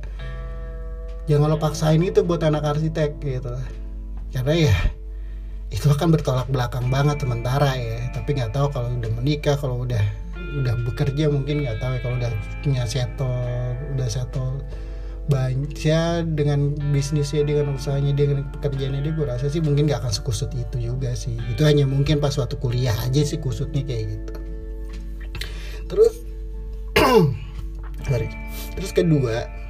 jangan 1.29 1.55
lo 1.55 1.57
paksain 1.61 2.01
itu 2.01 2.25
buat 2.25 2.41
anak 2.43 2.63
arsitek 2.75 3.21
gitu 3.21 3.53
karena 4.33 4.71
ya 4.71 4.75
itu 5.73 5.89
akan 5.89 6.13
bertolak 6.13 6.45
belakang 6.53 6.87
banget 6.93 7.17
sementara 7.25 7.73
ya. 7.73 8.13
Tapi 8.13 8.37
nggak 8.37 8.53
tahu 8.53 8.69
kalau 8.69 8.93
udah 8.93 9.11
menikah 9.17 9.57
kalau 9.57 9.83
udah 9.83 10.03
udah 10.61 10.77
bekerja 10.85 11.33
mungkin 11.33 11.65
nggak 11.65 11.81
tahu 11.81 11.97
ya. 11.97 11.99
Kalau 12.05 12.15
udah 12.21 12.31
punya 12.61 12.83
settle 12.85 13.73
udah 13.97 14.07
settle 14.07 14.61
banyak 15.23 15.71
ya 15.79 16.19
dengan 16.19 16.75
bisnisnya 16.91 17.47
dengan 17.47 17.71
usahanya 17.73 18.11
dengan 18.11 18.43
pekerjaannya 18.59 19.07
dia 19.07 19.13
gue 19.15 19.23
rasa 19.23 19.47
sih 19.47 19.63
mungkin 19.63 19.87
gak 19.87 20.03
akan 20.03 20.11
sekusut 20.11 20.51
itu 20.51 20.91
juga 20.91 21.15
sih. 21.15 21.39
Itu 21.47 21.63
hanya 21.63 21.87
mungkin 21.87 22.19
pas 22.19 22.35
waktu 22.35 22.59
kuliah 22.59 22.95
aja 22.99 23.23
sih 23.23 23.39
kusutnya 23.39 23.87
kayak 23.87 24.19
gitu. 24.19 24.33
Terus 25.87 26.13
sorry. 28.07 28.27
Terus 28.75 28.91
kedua 28.91 29.62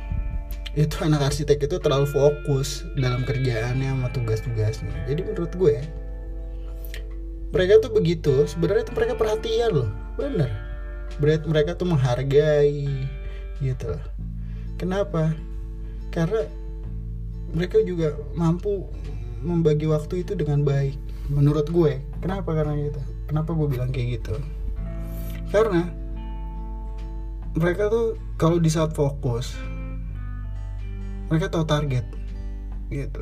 itu 0.73 0.95
anak 1.05 1.29
arsitek 1.29 1.69
itu 1.69 1.77
terlalu 1.77 2.09
fokus 2.09 2.81
dalam 2.97 3.21
kerjaannya 3.21 3.93
sama 3.93 4.09
tugas-tugasnya. 4.09 5.05
Jadi 5.05 5.21
menurut 5.21 5.53
gue 5.53 5.77
mereka 7.53 7.85
tuh 7.85 7.93
begitu. 7.93 8.33
Sebenarnya 8.49 8.89
tuh 8.89 8.95
mereka 8.97 9.13
perhatian 9.13 9.69
loh. 9.69 9.89
Bener. 10.17 10.49
Berarti 11.21 11.45
mereka 11.45 11.77
tuh 11.77 11.85
menghargai 11.93 12.89
gitu 13.61 13.93
kenapa? 14.83 15.31
Karena 16.11 16.43
mereka 17.55 17.79
juga 17.87 18.19
mampu 18.35 18.91
membagi 19.39 19.87
waktu 19.87 20.27
itu 20.27 20.35
dengan 20.35 20.67
baik 20.67 20.99
menurut 21.31 21.71
gue. 21.71 22.03
Kenapa 22.19 22.51
karena 22.51 22.75
gitu? 22.75 23.01
Kenapa 23.31 23.55
gue 23.55 23.67
bilang 23.71 23.89
kayak 23.95 24.19
gitu? 24.19 24.35
Karena 25.55 25.87
mereka 27.55 27.87
tuh 27.87 28.19
kalau 28.35 28.59
di 28.59 28.67
saat 28.67 28.91
fokus 28.91 29.55
mereka 31.27 31.51
tahu 31.51 31.65
target 31.67 32.05
gitu. 32.91 33.21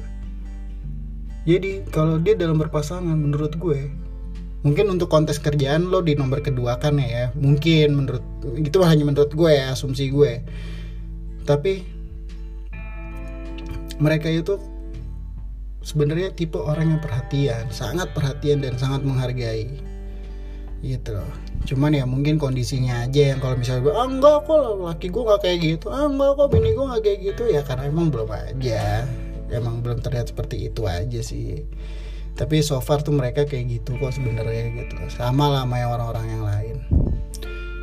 Jadi 1.45 1.85
kalau 1.89 2.21
dia 2.21 2.37
dalam 2.37 2.61
berpasangan 2.61 3.17
menurut 3.17 3.57
gue 3.57 3.89
mungkin 4.61 4.93
untuk 4.93 5.09
kontes 5.09 5.41
kerjaan 5.41 5.89
lo 5.89 6.05
di 6.05 6.13
nomor 6.13 6.45
kedua 6.45 6.77
kan 6.77 7.01
ya 7.01 7.33
mungkin 7.33 7.97
menurut 7.97 8.21
itu 8.61 8.77
hanya 8.85 9.09
menurut 9.09 9.33
gue 9.33 9.49
ya 9.49 9.73
asumsi 9.73 10.13
gue. 10.13 10.45
Tapi 11.45 11.81
mereka 13.97 14.29
itu 14.29 14.61
sebenarnya 15.81 16.29
tipe 16.37 16.61
orang 16.61 16.97
yang 16.97 17.01
perhatian 17.01 17.65
sangat 17.73 18.13
perhatian 18.13 18.61
dan 18.61 18.77
sangat 18.77 19.01
menghargai 19.01 19.81
gitu 20.85 21.17
loh 21.17 21.31
cuman 21.62 21.93
ya 21.93 22.10
mungkin 22.10 22.41
kondisinya 22.41 23.06
aja 23.06 23.36
yang 23.36 23.39
kalau 23.39 23.54
misalnya 23.54 23.93
ah 23.93 24.10
enggak 24.10 24.50
kok 24.50 24.58
laki 24.82 25.08
gue 25.13 25.24
nggak 25.24 25.41
kayak 25.45 25.58
gitu. 25.62 25.86
Ah 25.93 26.10
enggak 26.10 26.32
kok 26.38 26.47
bini 26.50 26.69
gue 26.74 26.86
nggak 26.86 27.02
kayak 27.06 27.19
gitu. 27.21 27.43
Ya 27.50 27.62
karena 27.62 27.84
emang 27.88 28.10
belum 28.10 28.30
aja. 28.30 29.06
Emang 29.52 29.84
belum 29.84 30.00
terlihat 30.02 30.32
seperti 30.34 30.71
itu 30.71 30.88
aja 30.89 31.21
sih. 31.21 31.62
Tapi 32.34 32.63
so 32.63 32.80
far 32.82 33.04
tuh 33.06 33.13
mereka 33.13 33.45
kayak 33.45 33.82
gitu 33.82 34.00
kok 34.00 34.15
sebenarnya 34.15 34.74
gitu. 34.74 34.95
Sama 35.13 35.52
lah 35.52 35.67
sama 35.67 35.78
orang-orang 35.86 36.26
yang 36.32 36.43
lain. 36.47 36.78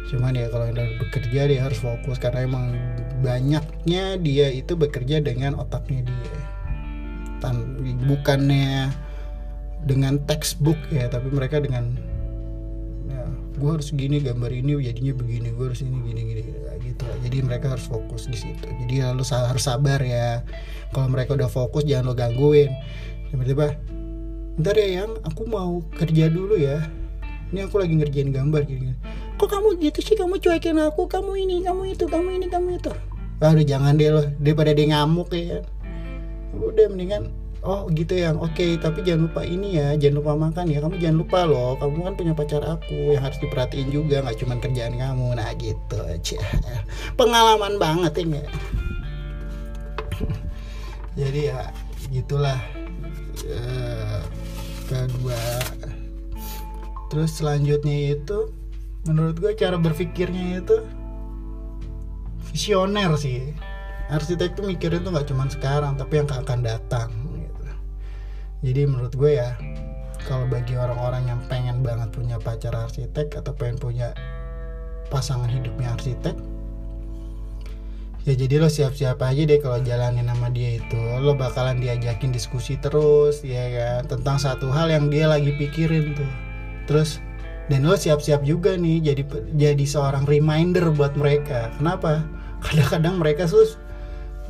Cuman 0.08 0.32
ya 0.32 0.48
kalau 0.48 0.72
udah 0.72 0.88
bekerja 1.04 1.40
dia 1.46 1.60
harus 1.60 1.78
fokus 1.78 2.16
karena 2.16 2.48
emang 2.48 2.72
banyaknya 3.20 4.16
dia 4.16 4.48
itu 4.48 4.72
bekerja 4.74 5.20
dengan 5.20 5.60
otaknya 5.60 6.08
dia. 6.08 6.40
Tan 7.38 7.78
bukannya 8.08 8.90
dengan 9.84 10.18
textbook 10.26 10.80
ya 10.90 11.06
tapi 11.06 11.30
mereka 11.30 11.62
dengan 11.62 11.94
gue 13.58 13.70
harus 13.74 13.90
gini 13.90 14.22
gambar 14.22 14.54
ini 14.54 14.78
jadinya 14.78 15.12
begini 15.18 15.48
gue 15.50 15.64
harus 15.66 15.82
ini 15.82 15.98
gini 16.06 16.20
gini 16.22 16.42
gitu. 16.86 17.04
Jadi 17.26 17.36
mereka 17.42 17.74
harus 17.74 17.84
fokus 17.90 18.30
di 18.30 18.38
situ. 18.38 18.64
Jadi 18.64 19.02
lo 19.02 19.26
harus 19.26 19.62
sabar 19.66 19.98
ya. 20.00 20.46
Kalau 20.94 21.10
mereka 21.10 21.34
udah 21.34 21.50
fokus 21.50 21.82
jangan 21.82 22.10
lo 22.10 22.14
gangguin. 22.14 22.70
Tiba-tiba 23.34 23.74
ntar 24.58 24.74
ya 24.74 25.02
yang 25.04 25.10
aku 25.26 25.46
mau 25.50 25.82
kerja 25.98 26.30
dulu 26.30 26.54
ya. 26.54 26.86
Ini 27.50 27.66
aku 27.66 27.80
lagi 27.80 27.96
ngerjain 27.96 28.30
gambar 28.30 28.62
gini, 28.68 28.92
gini 28.92 28.96
kok 29.38 29.48
kamu 29.54 29.78
gitu 29.78 29.98
sih? 30.02 30.18
Kamu 30.18 30.42
cuekin 30.42 30.82
aku. 30.82 31.06
Kamu 31.06 31.32
ini 31.38 31.62
kamu 31.62 31.94
itu 31.94 32.04
kamu 32.10 32.42
ini 32.42 32.46
kamu 32.50 32.82
itu. 32.82 32.92
Udah 33.38 33.62
jangan 33.62 33.94
deh 33.94 34.10
lo 34.10 34.22
daripada 34.42 34.74
dia 34.74 34.86
ngamuk 34.90 35.30
ya. 35.30 35.62
Udah 36.58 36.90
mendingan 36.90 37.30
oh 37.68 37.84
gitu 37.92 38.16
yang 38.16 38.40
oke 38.40 38.56
okay, 38.56 38.80
tapi 38.80 39.04
jangan 39.04 39.28
lupa 39.28 39.44
ini 39.44 39.76
ya 39.76 39.92
jangan 40.00 40.16
lupa 40.24 40.32
makan 40.40 40.72
ya. 40.72 40.80
Kamu 40.80 40.96
jangan 40.96 41.18
lupa 41.20 41.38
loh 41.44 41.76
kamu 41.76 42.00
kan 42.08 42.14
punya 42.16 42.32
pacar 42.32 42.62
aku 42.64 43.12
yang 43.12 43.20
harus 43.20 43.36
diperhatiin 43.44 43.92
juga 43.92 44.24
nggak 44.24 44.40
cuma 44.40 44.56
kerjaan 44.56 44.96
kamu. 44.96 45.36
Nah 45.36 45.52
gitu 45.60 45.98
aja. 46.08 46.40
Pengalaman 47.20 47.76
banget 47.76 48.24
ya 48.24 48.42
jadi 51.20 51.40
ya 51.52 51.60
gitulah. 52.08 52.56
Uh, 53.38 54.18
kedua 54.90 55.38
terus 57.06 57.38
selanjutnya 57.38 58.18
itu 58.18 58.50
menurut 59.06 59.38
gue 59.38 59.54
cara 59.54 59.78
berpikirnya 59.78 60.64
itu 60.64 60.76
visioner 62.50 63.12
sih. 63.20 63.52
Arsitek 64.08 64.56
tuh 64.56 64.64
mikirin 64.64 65.04
tuh 65.04 65.12
nggak 65.12 65.28
cuma 65.28 65.44
sekarang 65.52 66.00
tapi 66.00 66.24
yang 66.24 66.28
akan 66.32 66.60
datang 66.64 67.27
jadi 68.64 68.90
menurut 68.90 69.14
gue 69.14 69.38
ya 69.38 69.54
kalau 70.26 70.44
bagi 70.50 70.74
orang-orang 70.74 71.24
yang 71.30 71.40
pengen 71.46 71.80
banget 71.80 72.10
punya 72.10 72.36
pacar 72.42 72.74
arsitek 72.74 73.38
atau 73.38 73.54
pengen 73.54 73.78
punya 73.78 74.12
pasangan 75.08 75.48
hidupnya 75.48 75.94
arsitek 75.94 76.36
ya 78.28 78.36
jadi 78.36 78.60
lo 78.60 78.68
siap-siap 78.68 79.24
aja 79.24 79.42
deh 79.48 79.56
kalau 79.56 79.80
jalanin 79.80 80.28
sama 80.28 80.52
dia 80.52 80.76
itu. 80.76 81.00
Lo 81.24 81.32
bakalan 81.32 81.80
diajakin 81.80 82.28
diskusi 82.28 82.76
terus 82.76 83.40
ya 83.40 83.64
kan? 83.72 84.04
Tentang 84.04 84.36
satu 84.36 84.68
hal 84.68 84.92
yang 84.92 85.08
dia 85.08 85.24
lagi 85.24 85.56
pikirin 85.56 86.12
tuh. 86.12 86.32
Terus 86.84 87.24
dan 87.72 87.88
lo 87.88 87.96
siap-siap 87.96 88.44
juga 88.44 88.76
nih 88.76 89.00
jadi 89.00 89.22
jadi 89.56 89.84
seorang 89.88 90.28
reminder 90.28 90.92
buat 90.92 91.16
mereka. 91.16 91.72
Kenapa? 91.80 92.20
Kadang-kadang 92.68 93.16
mereka 93.16 93.48
sus 93.48 93.80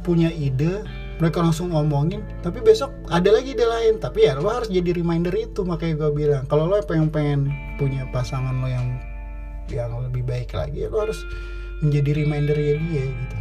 punya 0.03 0.35
ide 0.35 0.83
mereka 1.19 1.43
langsung 1.43 1.75
ngomongin 1.75 2.23
tapi 2.41 2.63
besok 2.63 2.95
ada 3.11 3.29
lagi 3.35 3.53
ide 3.53 3.67
lain. 3.67 3.99
Tapi 3.99 4.31
ya 4.31 4.39
lo 4.39 4.49
harus 4.49 4.71
jadi 4.71 4.95
reminder 4.95 5.35
itu 5.35 5.67
makanya 5.67 6.07
gue 6.07 6.11
bilang. 6.15 6.45
Kalau 6.47 6.71
lo 6.71 6.79
pengen 6.87 7.11
pengen 7.11 7.41
punya 7.77 8.07
pasangan 8.15 8.55
lo 8.63 8.71
yang 8.71 8.99
yang 9.69 9.93
lebih 10.01 10.25
baik 10.25 10.57
lagi 10.57 10.87
ya 10.87 10.89
lo 10.89 11.05
harus 11.05 11.21
menjadi 11.85 12.25
reminder 12.25 12.57
ya 12.57 12.75
dia 12.79 13.05
gitu. 13.05 13.37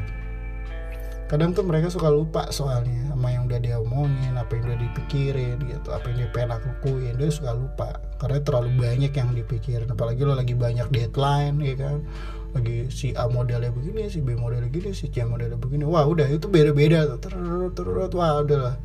Kadang 1.27 1.51
tuh 1.51 1.63
mereka 1.63 1.91
suka 1.91 2.07
lupa 2.11 2.49
soalnya 2.51 3.06
sama 3.17 3.33
yang 3.33 3.49
udah 3.49 3.57
dia 3.57 3.81
omongin 3.81 4.37
apa 4.37 4.53
yang 4.53 4.69
udah 4.69 4.79
dipikirin 4.85 5.57
gitu 5.65 5.89
apa 5.89 6.05
yang 6.13 6.17
dia 6.21 6.29
pengen 6.29 6.49
lakuin 6.53 7.13
dia 7.17 7.29
suka 7.33 7.57
lupa 7.57 7.97
karena 8.21 8.37
terlalu 8.45 8.69
banyak 8.77 9.09
yang 9.09 9.29
dipikirin 9.33 9.89
apalagi 9.89 10.21
lo 10.21 10.37
lagi 10.37 10.53
banyak 10.53 10.85
deadline 10.93 11.57
ya 11.65 11.73
kan? 11.73 12.05
Lagi 12.53 12.87
si 12.93 13.17
A 13.17 13.25
modelnya 13.25 13.73
begini 13.73 14.05
si 14.05 14.21
B 14.21 14.37
modelnya 14.37 14.69
begini 14.69 14.93
si 14.93 15.09
C 15.09 15.25
modelnya 15.25 15.57
begini 15.57 15.81
wah 15.85 16.05
udah 16.05 16.29
itu 16.29 16.45
beda-beda 16.45 17.09
tuh 17.17 17.19
terus 17.25 17.73
terus 17.73 18.13
wah 18.13 18.37
udah 18.45 18.59
lah. 18.69 18.75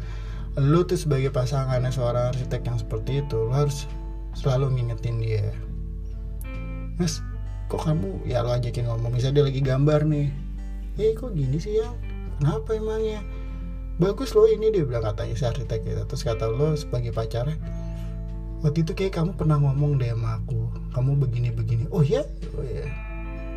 Lu 0.57 0.85
tuh 0.85 0.97
sebagai 0.97 1.29
pasangannya 1.29 1.93
seorang 1.93 2.33
arsitek 2.33 2.61
yang 2.65 2.77
seperti 2.81 3.21
itu 3.25 3.37
lo 3.37 3.53
harus 3.53 3.85
selalu 4.33 4.81
ngingetin 4.81 5.17
dia. 5.21 5.53
Mas 6.97 7.21
kok 7.69 7.85
kamu 7.85 8.25
ya 8.25 8.41
lo 8.41 8.53
ajakin 8.53 8.89
ngomong 8.89 9.13
misalnya 9.13 9.41
dia 9.41 9.45
lagi 9.49 9.61
gambar 9.61 10.01
nih 10.09 10.29
eh 11.01 11.13
kok 11.17 11.33
gini 11.33 11.57
sih 11.57 11.81
ya? 11.81 11.89
Kenapa 12.37 12.77
emangnya 12.77 13.25
bagus 14.03 14.35
loh 14.35 14.51
ini 14.51 14.75
dia 14.75 14.83
bilang 14.83 15.07
katanya 15.07 15.35
si 15.39 15.45
arsitek 15.47 15.81
gitu 15.87 16.03
terus 16.11 16.23
kata 16.27 16.51
lo 16.51 16.75
sebagai 16.75 17.15
pacarnya 17.15 17.55
waktu 18.67 18.83
itu 18.83 18.93
kayak 18.95 19.23
kamu 19.23 19.31
pernah 19.39 19.59
ngomong 19.63 20.03
deh 20.03 20.11
sama 20.11 20.39
aku 20.39 20.71
kamu 20.95 21.19
begini 21.19 21.49
begini. 21.51 21.85
Oh 21.91 22.03
ya 22.03 22.27
oh 22.59 22.67
ya 22.67 22.87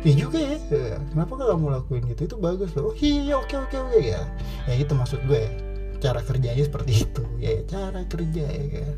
Iya 0.06 0.14
juga 0.22 0.38
ya. 0.38 0.54
ya 0.70 0.98
kenapa 1.10 1.34
gak 1.34 1.50
kamu 1.50 1.66
lakuin 1.72 2.02
gitu? 2.14 2.20
Itu 2.30 2.36
bagus 2.38 2.70
loh. 2.78 2.90
Oh 2.90 2.94
iya 2.94 3.34
oke 3.42 3.54
oke 3.58 3.74
oke 3.74 3.98
ya. 4.06 4.22
Ya 4.70 4.74
itu 4.78 4.94
maksud 4.94 5.18
gue. 5.26 5.50
Cara 5.98 6.22
kerjanya 6.22 6.62
seperti 6.62 7.06
itu. 7.06 7.22
Ya 7.42 7.58
cara 7.66 8.06
kerja 8.06 8.46
ya 8.46 8.94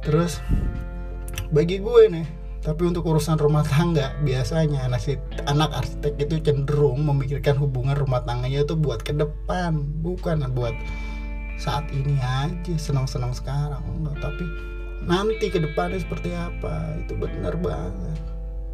terus 0.00 0.40
bagi 1.52 1.76
gue 1.80 2.02
nih 2.08 2.26
tapi 2.60 2.84
untuk 2.84 3.08
urusan 3.08 3.40
rumah 3.40 3.64
tangga 3.64 4.12
biasanya 4.20 4.84
anak 4.84 5.16
anak 5.48 5.70
arsitek 5.80 6.28
itu 6.28 6.34
cenderung 6.44 7.08
memikirkan 7.08 7.56
hubungan 7.56 7.96
rumah 7.96 8.20
tangganya 8.20 8.68
itu 8.68 8.76
buat 8.76 9.00
ke 9.00 9.16
depan 9.16 9.80
bukan 10.04 10.44
buat 10.52 10.76
saat 11.60 11.84
ini 11.92 12.16
aja 12.16 12.74
senang-senang 12.80 13.36
sekarang 13.36 13.84
enggak. 13.84 14.16
Tapi 14.24 14.44
nanti 15.04 15.52
ke 15.52 15.60
depannya 15.60 16.00
seperti 16.00 16.32
apa 16.32 16.96
itu 17.04 17.12
benar 17.20 17.54
banget. 17.60 18.18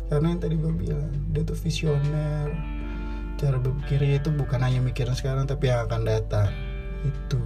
Karena 0.06 0.26
yang 0.30 0.40
tadi 0.40 0.54
gue 0.54 0.72
bilang 0.72 1.10
dia 1.34 1.42
tuh 1.42 1.58
visioner. 1.58 2.54
Cara 3.36 3.58
berpikirnya 3.58 4.22
itu 4.22 4.30
bukan 4.32 4.62
hanya 4.62 4.80
mikirin 4.80 5.18
sekarang 5.18 5.50
tapi 5.50 5.66
yang 5.66 5.90
akan 5.90 6.06
datang. 6.06 6.48
Itu 7.02 7.42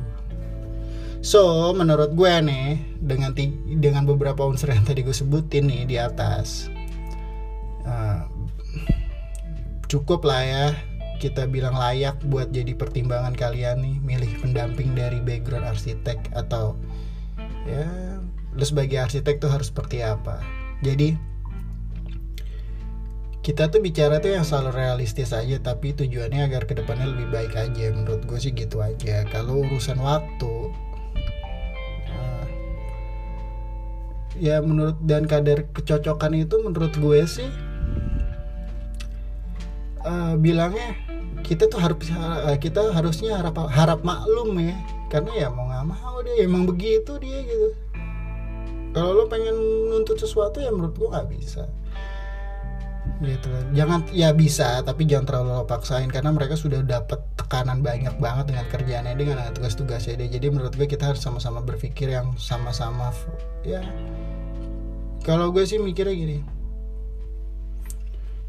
so 1.21 1.73
menurut 1.77 2.13
gue 2.17 2.33
nih 2.45 2.81
dengan 3.01 3.33
dengan 3.81 4.05
beberapa 4.09 4.45
unsur 4.45 4.73
yang 4.73 4.85
tadi 4.85 5.05
gue 5.05 5.15
sebutin 5.15 5.69
nih 5.69 5.83
di 5.85 5.97
atas 6.01 6.73
uh, 7.85 8.25
cukup 9.89 10.25
lah 10.25 10.43
ya 10.43 10.67
kita 11.21 11.45
bilang 11.45 11.77
layak 11.77 12.17
buat 12.33 12.49
jadi 12.49 12.73
pertimbangan 12.73 13.37
kalian 13.37 13.85
nih 13.85 13.97
milih 14.01 14.33
pendamping 14.41 14.97
dari 14.97 15.21
background 15.21 15.69
arsitek 15.69 16.17
atau 16.33 16.81
ya 17.69 17.85
lu 18.57 18.65
sebagai 18.67 18.99
arsitek 18.99 19.39
tuh 19.39 19.51
harus 19.53 19.71
seperti 19.71 20.03
apa. 20.03 20.43
Jadi 20.83 21.15
kita 23.41 23.73
tuh 23.73 23.81
bicara 23.81 24.21
tuh 24.21 24.37
yang 24.37 24.45
selalu 24.45 24.77
realistis 24.77 25.33
aja 25.33 25.57
tapi 25.61 25.97
tujuannya 25.97 26.45
agar 26.45 26.69
ke 26.69 26.77
depannya 26.77 27.09
lebih 27.09 27.31
baik 27.33 27.53
aja. 27.57 27.95
Menurut 27.95 28.27
gue 28.27 28.39
sih 28.41 28.53
gitu 28.53 28.83
aja. 28.85 29.25
Kalau 29.31 29.65
urusan 29.65 30.01
waktu 30.03 30.60
ya 34.41 34.65
menurut 34.65 34.97
dan 35.05 35.29
kadar 35.29 35.69
kecocokan 35.77 36.33
itu 36.33 36.57
menurut 36.65 36.97
gue 36.97 37.21
sih 37.29 37.51
uh, 40.01 40.35
bilangnya 40.41 40.97
kita 41.45 41.69
tuh 41.69 41.81
harus 41.81 42.09
uh, 42.13 42.57
kita 42.57 42.93
harusnya 42.97 43.37
harap 43.37 43.57
harap 43.69 44.01
maklum 44.01 44.57
ya. 44.61 44.77
Karena 45.11 45.35
ya 45.35 45.49
mau 45.51 45.67
nggak 45.67 45.87
mau 45.91 46.17
dia 46.23 46.47
emang 46.47 46.65
begitu 46.65 47.19
dia 47.19 47.43
gitu. 47.43 47.69
Kalau 48.91 49.15
lo 49.15 49.25
pengen 49.27 49.55
nuntut 49.91 50.19
sesuatu 50.19 50.63
ya 50.63 50.71
menurut 50.71 50.95
gue 50.99 51.09
nggak 51.11 51.29
bisa 51.31 51.67
gitu 53.21 53.53
jangan 53.77 54.01
ya 54.17 54.33
bisa 54.33 54.81
tapi 54.81 55.05
jangan 55.05 55.29
terlalu 55.29 55.69
paksain 55.69 56.09
karena 56.09 56.33
mereka 56.33 56.57
sudah 56.57 56.81
dapat 56.81 57.21
tekanan 57.51 57.83
banyak 57.83 58.15
banget 58.23 58.55
dengan 58.55 58.67
kerjaannya 58.71 59.15
dengan 59.19 59.51
tugas-tugasnya 59.51 60.23
dia. 60.23 60.39
Jadi 60.39 60.55
menurut 60.55 60.71
gue 60.79 60.87
kita 60.87 61.11
harus 61.11 61.19
sama-sama 61.19 61.59
berpikir 61.59 62.07
yang 62.15 62.31
sama-sama 62.39 63.11
ya. 63.67 63.83
Kalau 65.27 65.51
gue 65.51 65.67
sih 65.67 65.83
mikirnya 65.83 66.15
gini. 66.15 66.39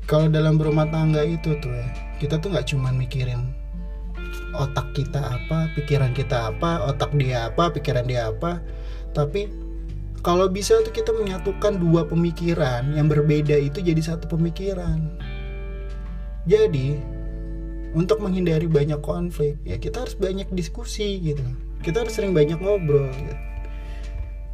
Kalau 0.05 0.29
dalam 0.29 0.61
berumah 0.61 0.85
tangga 0.93 1.25
itu 1.25 1.57
tuh 1.57 1.73
ya 1.73 1.89
kita 2.21 2.37
tuh 2.37 2.53
nggak 2.53 2.69
cuma 2.69 2.93
mikirin 2.93 3.41
otak 4.53 4.93
kita 4.93 5.17
apa 5.17 5.73
pikiran 5.73 6.13
kita 6.13 6.53
apa 6.53 6.85
otak 6.85 7.09
dia 7.17 7.49
apa 7.49 7.73
pikiran 7.73 8.05
dia 8.05 8.29
apa 8.29 8.61
tapi 9.17 9.49
kalau 10.21 10.45
bisa 10.49 10.77
tuh 10.85 10.93
kita 10.93 11.11
menyatukan 11.13 11.81
dua 11.81 12.05
pemikiran 12.05 12.93
yang 12.93 13.09
berbeda 13.09 13.57
itu 13.57 13.81
jadi 13.81 14.01
satu 14.01 14.29
pemikiran. 14.29 15.17
Jadi 16.45 16.97
untuk 17.97 18.23
menghindari 18.23 18.65
banyak 18.69 19.01
konflik 19.03 19.57
ya 19.65 19.77
kita 19.81 20.05
harus 20.05 20.15
banyak 20.17 20.47
diskusi 20.53 21.17
gitu. 21.21 21.43
Kita 21.81 22.05
harus 22.05 22.13
sering 22.13 22.33
banyak 22.37 22.61
ngobrol 22.61 23.09
gitu. 23.09 23.35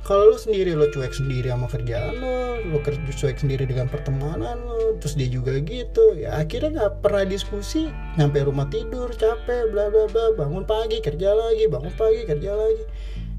kalau 0.07 0.31
lo 0.31 0.39
sendiri 0.39 0.71
lo 0.71 0.87
cuek 0.87 1.11
sendiri 1.11 1.51
sama 1.51 1.67
kerjaan 1.67 2.15
lo 2.23 2.63
lo 2.63 2.79
cuek 3.11 3.35
sendiri 3.43 3.67
dengan 3.67 3.91
pertemanan 3.91 4.55
lo 4.63 4.95
terus 5.03 5.19
dia 5.19 5.27
juga 5.27 5.59
gitu 5.59 6.15
ya 6.15 6.39
akhirnya 6.39 6.71
nggak 6.79 6.93
pernah 7.03 7.27
diskusi 7.27 7.91
sampai 8.15 8.47
rumah 8.47 8.71
tidur 8.71 9.11
capek 9.11 9.67
bla 9.75 9.91
bla 9.91 10.07
bla 10.07 10.31
bangun 10.39 10.63
pagi 10.63 11.03
kerja 11.03 11.35
lagi 11.35 11.67
bangun 11.67 11.91
pagi 11.99 12.23
kerja 12.23 12.55
lagi 12.55 12.83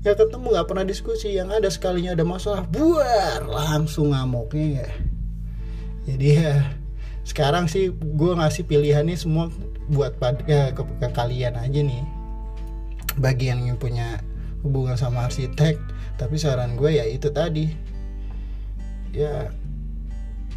ya 0.06 0.14
ketemu 0.14 0.46
nggak 0.54 0.68
pernah 0.68 0.86
diskusi. 0.86 1.34
Yang 1.34 1.48
ada 1.62 1.68
sekalinya 1.68 2.12
ada 2.14 2.24
masalah 2.26 2.64
buar 2.66 3.46
langsung 3.46 4.14
ngamuknya 4.14 4.86
ya 4.86 4.90
jadi 6.08 6.28
ya 6.40 6.54
sekarang 7.28 7.68
sih 7.68 7.92
gue 7.92 8.32
ngasih 8.32 8.64
pilihan 8.64 9.04
nih 9.04 9.20
semua 9.20 9.52
buat 9.92 10.16
pada 10.16 10.40
ya, 10.48 10.72
ke, 10.72 10.80
ke 10.80 11.08
kalian 11.12 11.60
aja 11.60 11.80
nih. 11.84 12.00
Bagi 13.20 13.52
yang 13.52 13.60
punya 13.76 14.16
hubungan 14.64 14.96
sama 14.96 15.28
arsitek 15.28 15.76
tapi 16.16 16.40
saran 16.40 16.80
gue 16.80 16.96
ya 16.96 17.04
itu 17.04 17.28
tadi. 17.28 17.68
Ya 19.12 19.52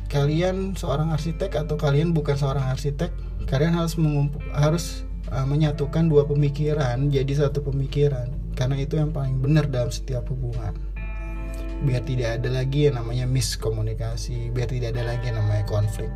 kalian 0.08 0.80
seorang 0.80 1.12
arsitek 1.12 1.68
atau 1.68 1.76
kalian 1.76 2.16
bukan 2.16 2.40
seorang 2.40 2.64
arsitek 2.72 3.12
kalian 3.52 3.76
harus 3.76 4.00
mengumpul, 4.00 4.40
harus 4.56 5.04
uh, 5.32 5.44
menyatukan 5.44 6.08
dua 6.08 6.28
pemikiran 6.28 7.12
jadi 7.12 7.48
satu 7.48 7.64
pemikiran 7.64 8.28
karena 8.56 8.76
itu 8.80 9.00
yang 9.00 9.12
paling 9.12 9.40
benar 9.40 9.68
dalam 9.68 9.90
setiap 9.90 10.28
hubungan. 10.30 10.76
Biar 11.82 12.06
tidak 12.06 12.38
ada 12.40 12.50
lagi 12.62 12.88
yang 12.90 13.02
namanya 13.02 13.26
miskomunikasi 13.26 14.54
biar 14.54 14.70
tidak 14.70 14.94
ada 14.94 15.16
lagi 15.16 15.34
yang 15.34 15.42
namanya 15.42 15.66
konflik. 15.66 16.12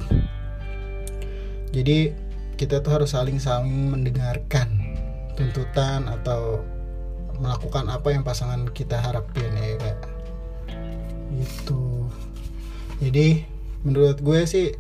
Jadi 1.74 2.14
kita 2.56 2.80
tuh 2.80 3.02
harus 3.02 3.12
saling 3.18 3.42
saling 3.42 3.92
mendengarkan 3.92 4.96
tuntutan 5.36 6.08
atau 6.08 6.64
melakukan 7.42 7.92
apa 7.92 8.16
yang 8.16 8.24
pasangan 8.24 8.70
kita 8.72 8.96
harapin 8.96 9.52
ya 9.58 9.76
kak. 9.82 10.00
Gitu. 11.36 12.08
Jadi 13.04 13.44
menurut 13.84 14.24
gue 14.24 14.48
sih 14.48 14.72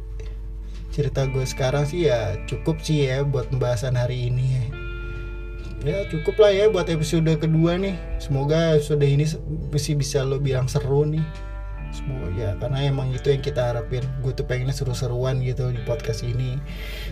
cerita 0.95 1.27
gue 1.27 1.43
sekarang 1.43 1.83
sih 1.83 2.07
ya 2.07 2.39
cukup 2.47 2.79
sih 2.79 3.11
ya 3.11 3.27
buat 3.27 3.51
pembahasan 3.51 3.99
hari 3.99 4.31
ini 4.31 4.45
ya 4.47 4.65
ya 5.85 6.01
cukup 6.09 6.41
lah 6.41 6.51
ya 6.51 6.65
buat 6.65 6.89
episode 6.89 7.29
kedua 7.37 7.77
nih. 7.77 7.93
Semoga 8.17 8.73
episode 8.73 9.05
ini 9.05 9.29
masih 9.69 9.93
bisa 9.93 10.25
lo 10.25 10.41
bilang 10.41 10.65
seru 10.65 11.05
nih. 11.05 11.21
Semua 11.93 12.27
ya 12.35 12.57
karena 12.59 12.89
emang 12.89 13.13
itu 13.13 13.29
yang 13.29 13.39
kita 13.45 13.71
harapin. 13.71 14.01
Gue 14.19 14.33
tuh 14.33 14.49
pengennya 14.49 14.73
seru-seruan 14.73 15.39
gitu 15.45 15.69
di 15.69 15.79
podcast 15.85 16.25
ini. 16.25 16.57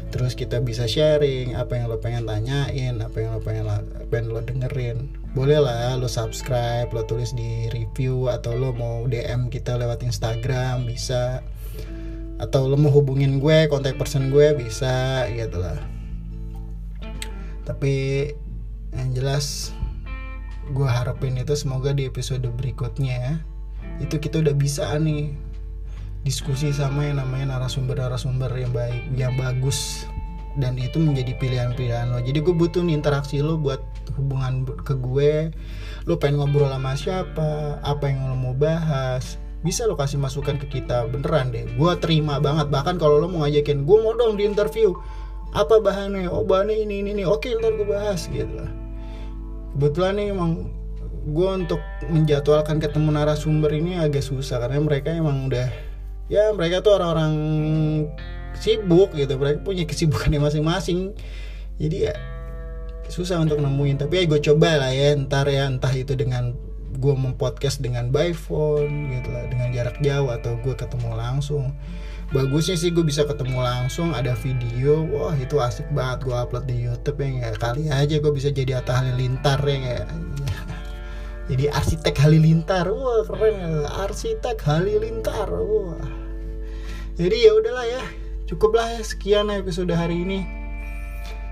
Terus 0.10 0.34
kita 0.34 0.58
bisa 0.60 0.90
sharing 0.90 1.54
apa 1.54 1.78
yang 1.78 1.88
lo 1.88 2.02
pengen 2.02 2.26
tanyain 2.26 2.98
apa 3.00 3.18
yang 3.22 3.38
lo 3.38 3.42
pengen 3.46 3.70
pengen 4.10 4.34
lo 4.34 4.42
dengerin. 4.42 5.08
Boleh 5.38 5.62
lah 5.62 5.96
lo 5.96 6.10
subscribe 6.10 6.90
lo 6.92 7.06
tulis 7.06 7.32
di 7.38 7.70
review 7.72 8.28
atau 8.28 8.58
lo 8.58 8.74
mau 8.74 9.06
DM 9.06 9.54
kita 9.54 9.78
lewat 9.78 10.02
Instagram 10.02 10.90
bisa. 10.90 11.46
Atau 12.42 12.68
lo 12.68 12.76
mau 12.76 12.90
hubungin 12.90 13.38
gue 13.38 13.70
kontak 13.70 14.02
person 14.02 14.34
gue 14.34 14.52
bisa 14.58 15.30
gitu 15.32 15.62
lah. 15.62 15.78
Tapi 17.64 18.28
yang 18.98 19.10
jelas 19.14 19.74
gue 20.72 20.88
harapin 20.88 21.36
itu 21.36 21.54
semoga 21.60 21.92
di 21.92 22.08
episode 22.08 22.48
berikutnya 22.56 23.44
itu 24.00 24.16
kita 24.18 24.40
udah 24.40 24.56
bisa 24.56 24.88
nih 24.96 25.36
diskusi 26.24 26.72
sama 26.72 27.04
yang 27.04 27.20
namanya 27.20 27.60
narasumber-narasumber 27.60 28.48
yang 28.56 28.72
baik, 28.72 29.04
yang 29.20 29.36
bagus 29.36 30.08
dan 30.56 30.80
itu 30.80 31.02
menjadi 31.02 31.36
pilihan-pilihan 31.36 32.14
lo. 32.14 32.24
Jadi 32.24 32.40
gue 32.40 32.56
butuh 32.56 32.80
nih 32.80 32.96
interaksi 32.96 33.44
lo 33.44 33.60
buat 33.60 33.84
hubungan 34.16 34.64
ke 34.88 34.96
gue. 34.96 35.52
Lo 36.08 36.16
pengen 36.16 36.40
ngobrol 36.40 36.72
sama 36.72 36.96
siapa, 36.96 37.80
apa 37.84 38.04
yang 38.08 38.32
lo 38.32 38.36
mau 38.40 38.56
bahas, 38.56 39.36
bisa 39.66 39.84
lo 39.84 40.00
kasih 40.00 40.20
masukan 40.22 40.56
ke 40.62 40.80
kita 40.80 41.10
beneran 41.12 41.52
deh. 41.52 41.68
Gue 41.76 41.92
terima 42.00 42.40
banget. 42.40 42.72
Bahkan 42.72 42.96
kalau 43.02 43.20
lo 43.20 43.28
mau 43.28 43.44
ngajakin 43.44 43.84
gue 43.84 43.98
mau 44.00 44.16
dong 44.16 44.40
di 44.40 44.48
interview, 44.48 44.96
apa 45.52 45.82
bahannya? 45.84 46.32
Oh 46.32 46.48
bahannya 46.48 46.88
ini 46.88 47.04
ini 47.04 47.10
ini. 47.20 47.24
Oke 47.28 47.52
ntar 47.58 47.76
gue 47.76 47.88
bahas 47.88 48.30
gitu 48.32 48.64
lah. 48.64 48.83
Kebetulan 49.74 50.14
nih 50.22 50.28
emang 50.34 50.70
gue 51.24 51.50
untuk 51.50 51.82
menjadwalkan 52.12 52.84
ketemu 52.84 53.10
narasumber 53.16 53.72
ini 53.74 53.98
agak 53.98 54.22
susah 54.22 54.60
karena 54.60 54.84
mereka 54.84 55.10
emang 55.10 55.48
udah 55.48 55.72
ya 56.28 56.52
mereka 56.52 56.84
tuh 56.84 57.00
orang-orang 57.00 57.34
sibuk 58.58 59.12
gitu. 59.18 59.36
Mereka 59.36 59.66
punya 59.66 59.84
kesibukannya 59.90 60.40
masing-masing. 60.40 61.18
Jadi 61.82 62.10
ya 62.10 62.14
susah 63.10 63.42
untuk 63.42 63.60
nemuin. 63.60 63.98
Tapi 63.98 64.14
ya 64.14 64.24
gue 64.30 64.40
coba 64.40 64.78
lah 64.78 64.92
ya 64.94 65.18
ntar 65.18 65.50
ya 65.50 65.66
entah 65.68 65.92
itu 65.92 66.14
dengan 66.14 66.54
gue 66.94 67.14
mempodcast 67.14 67.82
dengan 67.82 68.14
by 68.14 68.32
phone 68.32 69.10
gitu 69.10 69.34
lah 69.34 69.50
dengan 69.50 69.74
jarak 69.74 69.98
jauh 70.06 70.30
atau 70.30 70.54
gue 70.62 70.76
ketemu 70.78 71.18
langsung 71.18 71.74
bagusnya 72.34 72.74
sih 72.74 72.90
gue 72.90 73.06
bisa 73.06 73.24
ketemu 73.30 73.62
langsung 73.62 74.12
ada 74.18 74.34
video. 74.34 75.06
Wah 75.06 75.38
itu 75.38 75.62
asik 75.62 75.86
banget 75.94 76.26
gue 76.26 76.34
upload 76.36 76.66
di 76.66 76.82
YouTube 76.82 77.22
ya 77.22 77.54
kali 77.54 77.94
aja 77.94 78.18
gue 78.18 78.34
bisa 78.34 78.50
jadi 78.50 78.82
Atta 78.82 79.00
Halilintar 79.06 79.62
ya 79.70 80.02
jadi 81.50 81.70
arsitek 81.70 82.18
halilintar. 82.18 82.90
Wah 82.90 83.22
keren 83.30 83.86
arsitek 83.86 84.58
halilintar 84.66 85.48
wah. 85.54 86.02
Jadi 87.14 87.38
ya 87.46 87.54
udahlah 87.54 87.86
ya 87.86 88.02
cukuplah 88.50 88.98
ya 88.98 89.02
sekian 89.06 89.54
episode 89.54 89.94
hari 89.94 90.26
ini. 90.26 90.42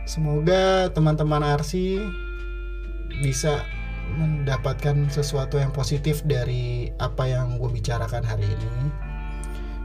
Semoga 0.09 0.89
teman-teman 0.91 1.45
arsi 1.45 2.01
bisa 3.21 3.61
mendapatkan 4.17 5.07
sesuatu 5.13 5.61
yang 5.61 5.69
positif 5.71 6.25
dari 6.25 6.89
apa 6.97 7.29
yang 7.29 7.61
gue 7.61 7.69
bicarakan 7.69 8.25
hari 8.25 8.43
ini 8.43 9.10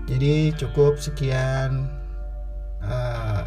jadi 0.07 0.55
cukup 0.55 1.03
sekian 1.03 1.91
uh, 2.83 3.43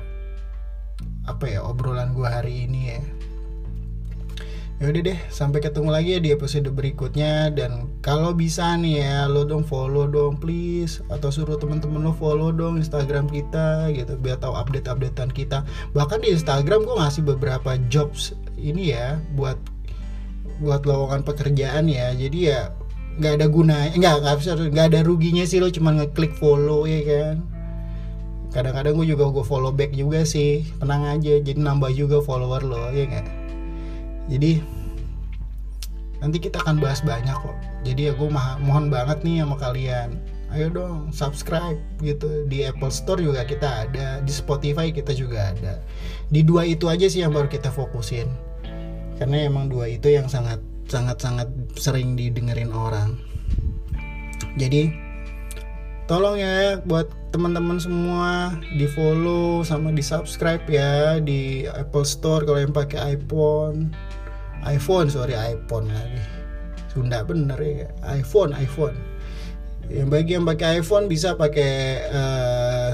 apa 1.24 1.45
ya 1.48 1.63
obrolan 1.63 2.12
gue 2.12 2.28
hari 2.28 2.67
ini 2.67 2.82
ya. 2.95 3.02
Ya 4.80 4.95
udah 4.95 5.12
deh 5.12 5.19
sampai 5.28 5.60
ketemu 5.60 5.91
lagi 5.91 6.10
ya 6.15 6.19
di 6.24 6.32
episode 6.32 6.72
berikutnya. 6.72 7.52
Dan 7.52 8.00
kalau 8.00 8.32
bisa 8.32 8.80
nih 8.80 9.04
ya 9.04 9.28
lo 9.28 9.43
dong 9.43 9.67
follow 9.67 10.08
dong 10.08 10.39
please. 10.39 11.04
Atau 11.12 11.32
suruh 11.32 11.60
temen-temen 11.60 12.00
lo 12.00 12.15
follow 12.15 12.56
dong 12.56 12.80
Instagram 12.80 13.28
kita 13.28 13.91
gitu 13.91 14.15
biar 14.15 14.39
tahu 14.39 14.56
update-updatean 14.56 15.36
kita. 15.36 15.67
Bahkan 15.91 16.24
di 16.24 16.32
Instagram 16.32 16.88
gue 16.88 16.95
ngasih 16.95 17.24
beberapa 17.28 17.76
jobs 17.91 18.36
ini 18.56 18.95
ya 18.95 19.19
buat 19.36 19.60
buat 20.63 20.88
lowongan 20.88 21.28
pekerjaan 21.28 21.91
ya. 21.91 22.15
Jadi 22.15 22.39
ya 22.48 22.72
nggak 23.19 23.34
ada 23.36 23.47
gunanya 23.51 23.91
nggak 23.99 24.15
nggak 24.23 24.36
bisa 24.39 24.51
nggak 24.55 24.88
ada 24.95 24.99
ruginya 25.03 25.43
sih 25.43 25.60
lo 25.60 25.67
cuma 25.67 25.91
ngeklik 25.91 26.32
follow 26.39 26.88
ya 26.88 27.03
kan? 27.03 27.36
Kadang-kadang 28.49 28.97
gue 28.97 29.13
juga 29.13 29.29
gue 29.29 29.45
follow 29.45 29.69
back 29.69 29.93
juga 29.93 30.25
sih 30.25 30.65
tenang 30.82 31.05
aja 31.05 31.38
jadi 31.43 31.60
nambah 31.60 31.91
juga 31.93 32.23
follower 32.23 32.63
lo 32.63 32.89
ya 32.95 33.05
nggak? 33.05 33.27
Jadi 34.32 34.51
nanti 36.23 36.38
kita 36.39 36.63
akan 36.63 36.79
bahas 36.79 37.03
banyak 37.03 37.36
kok. 37.36 37.58
Jadi 37.84 38.10
ya 38.10 38.13
gue 38.15 38.29
mohon 38.63 38.88
banget 38.88 39.21
nih 39.27 39.43
sama 39.43 39.55
kalian 39.60 40.15
ayo 40.49 40.65
dong 40.71 41.13
subscribe 41.13 41.77
gitu. 42.01 42.47
Di 42.49 42.65
Apple 42.65 42.89
Store 42.89 43.21
juga 43.21 43.45
kita 43.45 43.86
ada 43.86 44.23
di 44.23 44.34
Spotify 44.34 44.89
kita 44.89 45.13
juga 45.13 45.53
ada. 45.53 45.77
Di 46.32 46.41
dua 46.41 46.65
itu 46.65 46.89
aja 46.89 47.05
sih 47.05 47.21
yang 47.21 47.36
baru 47.36 47.51
kita 47.51 47.69
fokusin. 47.69 48.32
Karena 49.19 49.45
emang 49.45 49.67
dua 49.67 49.91
itu 49.91 50.08
yang 50.08 50.32
sangat 50.32 50.63
sangat 50.89 51.21
sangat 51.21 51.47
sering 51.78 52.17
didengerin 52.17 52.73
orang. 52.73 53.15
Jadi 54.58 54.89
tolong 56.10 56.41
ya 56.41 56.82
buat 56.84 57.06
teman-teman 57.30 57.78
semua 57.78 58.58
di 58.73 58.89
follow 58.89 59.62
sama 59.62 59.93
di 59.93 60.02
subscribe 60.02 60.65
ya 60.65 61.21
di 61.21 61.69
Apple 61.69 62.04
Store 62.04 62.41
kalau 62.43 62.60
yang 62.60 62.73
pakai 62.73 63.15
iPhone. 63.15 63.93
iPhone 64.65 65.08
sorry 65.08 65.38
iPhone 65.38 65.88
lagi. 65.88 66.19
Sunda 66.91 67.21
bener 67.23 67.60
ya. 67.62 67.88
iPhone 68.10 68.52
iPhone. 68.58 68.97
Yang 69.88 70.10
bagi 70.10 70.32
yang 70.36 70.45
pakai 70.45 70.82
iPhone 70.82 71.06
bisa 71.08 71.38
pakai 71.38 72.04
uh, 72.12 72.91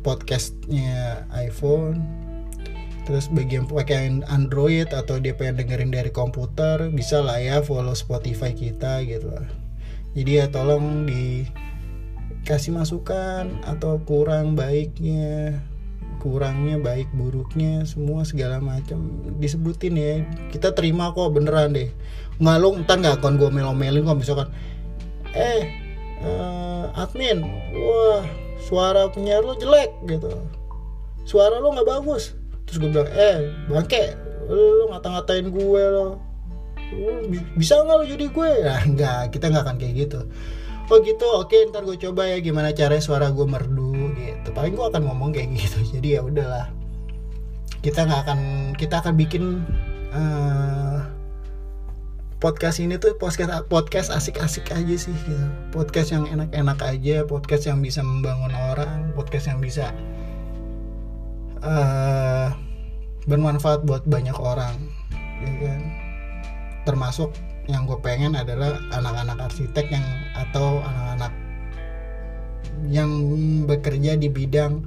podcastnya 0.00 1.28
iPhone 1.32 2.25
terus 3.06 3.30
bagi 3.30 3.54
yang 3.54 3.70
pakai 3.70 4.18
Android 4.26 4.90
atau 4.90 5.22
dia 5.22 5.30
pengen 5.30 5.62
dengerin 5.62 5.94
dari 5.94 6.10
komputer 6.10 6.90
bisa 6.90 7.22
lah 7.22 7.38
ya 7.38 7.62
follow 7.62 7.94
Spotify 7.94 8.50
kita 8.50 9.06
gitu. 9.06 9.30
Lah 9.30 9.46
jadi 10.18 10.42
ya 10.42 10.46
tolong 10.50 11.06
dikasih 11.06 12.74
masukan 12.74 13.62
atau 13.62 14.02
kurang 14.02 14.58
baiknya 14.58 15.62
kurangnya 16.18 16.82
baik 16.82 17.06
buruknya 17.14 17.86
semua 17.86 18.26
segala 18.26 18.58
macam 18.58 19.22
disebutin 19.38 19.94
ya. 19.94 20.26
Kita 20.50 20.74
terima 20.74 21.14
kok 21.14 21.30
beneran 21.30 21.78
deh. 21.78 21.94
Nggak 22.42 22.58
lo 22.58 22.74
entar 22.74 22.98
nggak 22.98 23.22
akan 23.22 23.38
gue 23.38 23.50
melomelin 23.54 24.02
kok 24.02 24.18
misalkan 24.18 24.50
eh 25.30 25.70
uh, 26.26 26.90
admin 26.98 27.46
wah 27.70 28.26
suara 28.58 29.06
penyiar 29.14 29.46
lo 29.46 29.54
jelek 29.54 29.94
gitu. 30.10 30.34
Suara 31.22 31.62
lo 31.62 31.70
nggak 31.70 31.86
bagus 31.86 32.34
terus 32.66 32.82
gue 32.82 32.90
bilang 32.90 33.08
eh 33.14 33.54
bangke 33.70 34.18
lo 34.46 34.90
ngata-ngatain 34.94 35.46
gue 35.50 35.82
lo 35.90 36.18
bisa 37.58 37.82
nggak 37.82 37.96
lo 37.98 38.04
jadi 38.06 38.26
gue? 38.30 38.50
Nah 38.66 38.82
nggak 38.86 39.20
kita 39.34 39.50
nggak 39.50 39.64
akan 39.66 39.76
kayak 39.78 39.94
gitu. 40.06 40.20
Oh 40.86 41.02
gitu 41.02 41.26
oke 41.26 41.56
ntar 41.74 41.82
gue 41.82 41.98
coba 41.98 42.30
ya 42.30 42.38
gimana 42.38 42.70
caranya 42.70 43.02
suara 43.02 43.26
gue 43.34 43.46
merdu 43.46 44.14
gitu. 44.14 44.48
Paling 44.54 44.78
gue 44.78 44.86
akan 44.86 45.02
ngomong 45.10 45.34
kayak 45.34 45.50
gitu 45.58 45.82
jadi 45.98 46.18
ya 46.18 46.20
udahlah. 46.22 46.66
Kita 47.82 48.06
nggak 48.06 48.20
akan 48.26 48.40
kita 48.78 49.02
akan 49.02 49.14
bikin 49.18 49.66
uh, 50.14 51.02
podcast 52.38 52.78
ini 52.78 53.00
tuh 53.00 53.16
podcast 53.18 53.50
podcast 53.66 54.12
asik-asik 54.12 54.68
aja 54.70 54.94
sih 54.94 55.14
gitu. 55.24 55.46
podcast 55.72 56.12
yang 56.12 56.28
enak-enak 56.28 56.78
aja 56.84 57.24
podcast 57.24 57.64
yang 57.64 57.80
bisa 57.80 58.04
membangun 58.04 58.52
orang 58.52 59.10
podcast 59.16 59.48
yang 59.48 59.58
bisa 59.58 59.88
uh, 61.66 62.48
bermanfaat 63.26 63.82
buat 63.82 64.06
banyak 64.06 64.38
orang 64.38 64.78
ya 65.42 65.52
kan? 65.66 65.80
Termasuk 66.86 67.34
yang 67.66 67.82
gue 67.90 67.98
pengen 67.98 68.38
adalah 68.38 68.78
anak-anak 68.94 69.50
arsitek 69.50 69.90
yang 69.90 70.06
atau 70.38 70.78
anak-anak 70.86 71.32
yang 72.86 73.10
bekerja 73.66 74.14
di 74.14 74.30
bidang 74.30 74.86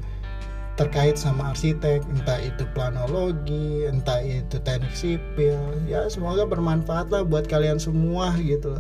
terkait 0.80 1.19
sama 1.19 1.51
arsitek. 1.51 1.99
Entah 2.07 2.39
itu 2.39 2.63
planologi 2.71 3.84
entah 3.84 4.23
itu 4.23 4.55
teknik 4.63 4.95
sipil. 4.95 5.59
Ya 5.91 6.07
semoga 6.07 6.47
bermanfaat 6.47 7.11
lah 7.11 7.27
buat 7.27 7.51
kalian 7.51 7.84
semua 7.84 8.32
gitu 8.39 8.80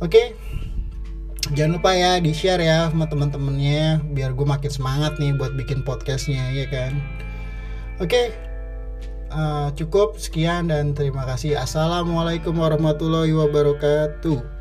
oke 0.00 0.36
jangan 1.54 1.78
lupa 1.78 1.94
ya 1.94 2.18
di 2.18 2.34
share 2.34 2.64
ya 2.64 2.90
sama 2.90 3.06
teman-temannya 3.06 4.02
biar 4.16 4.34
gue 4.34 4.46
makin 4.48 4.72
semangat 4.72 5.20
nih 5.20 5.36
buat 5.36 5.54
bikin 5.54 5.84
podcastnya 5.84 6.42
ya 6.50 6.66
kan? 6.66 6.98
Oke 8.02 8.10
okay. 8.10 8.26
uh, 9.30 9.68
cukup. 9.76 10.18
Sekian 10.18 10.72
dan 10.72 10.96
terima 10.96 11.22
kasih. 11.28 11.60
Assalamualaikum 11.60 12.56
warahmatullahi 12.56 13.30
wabarakatuh. 13.36 14.55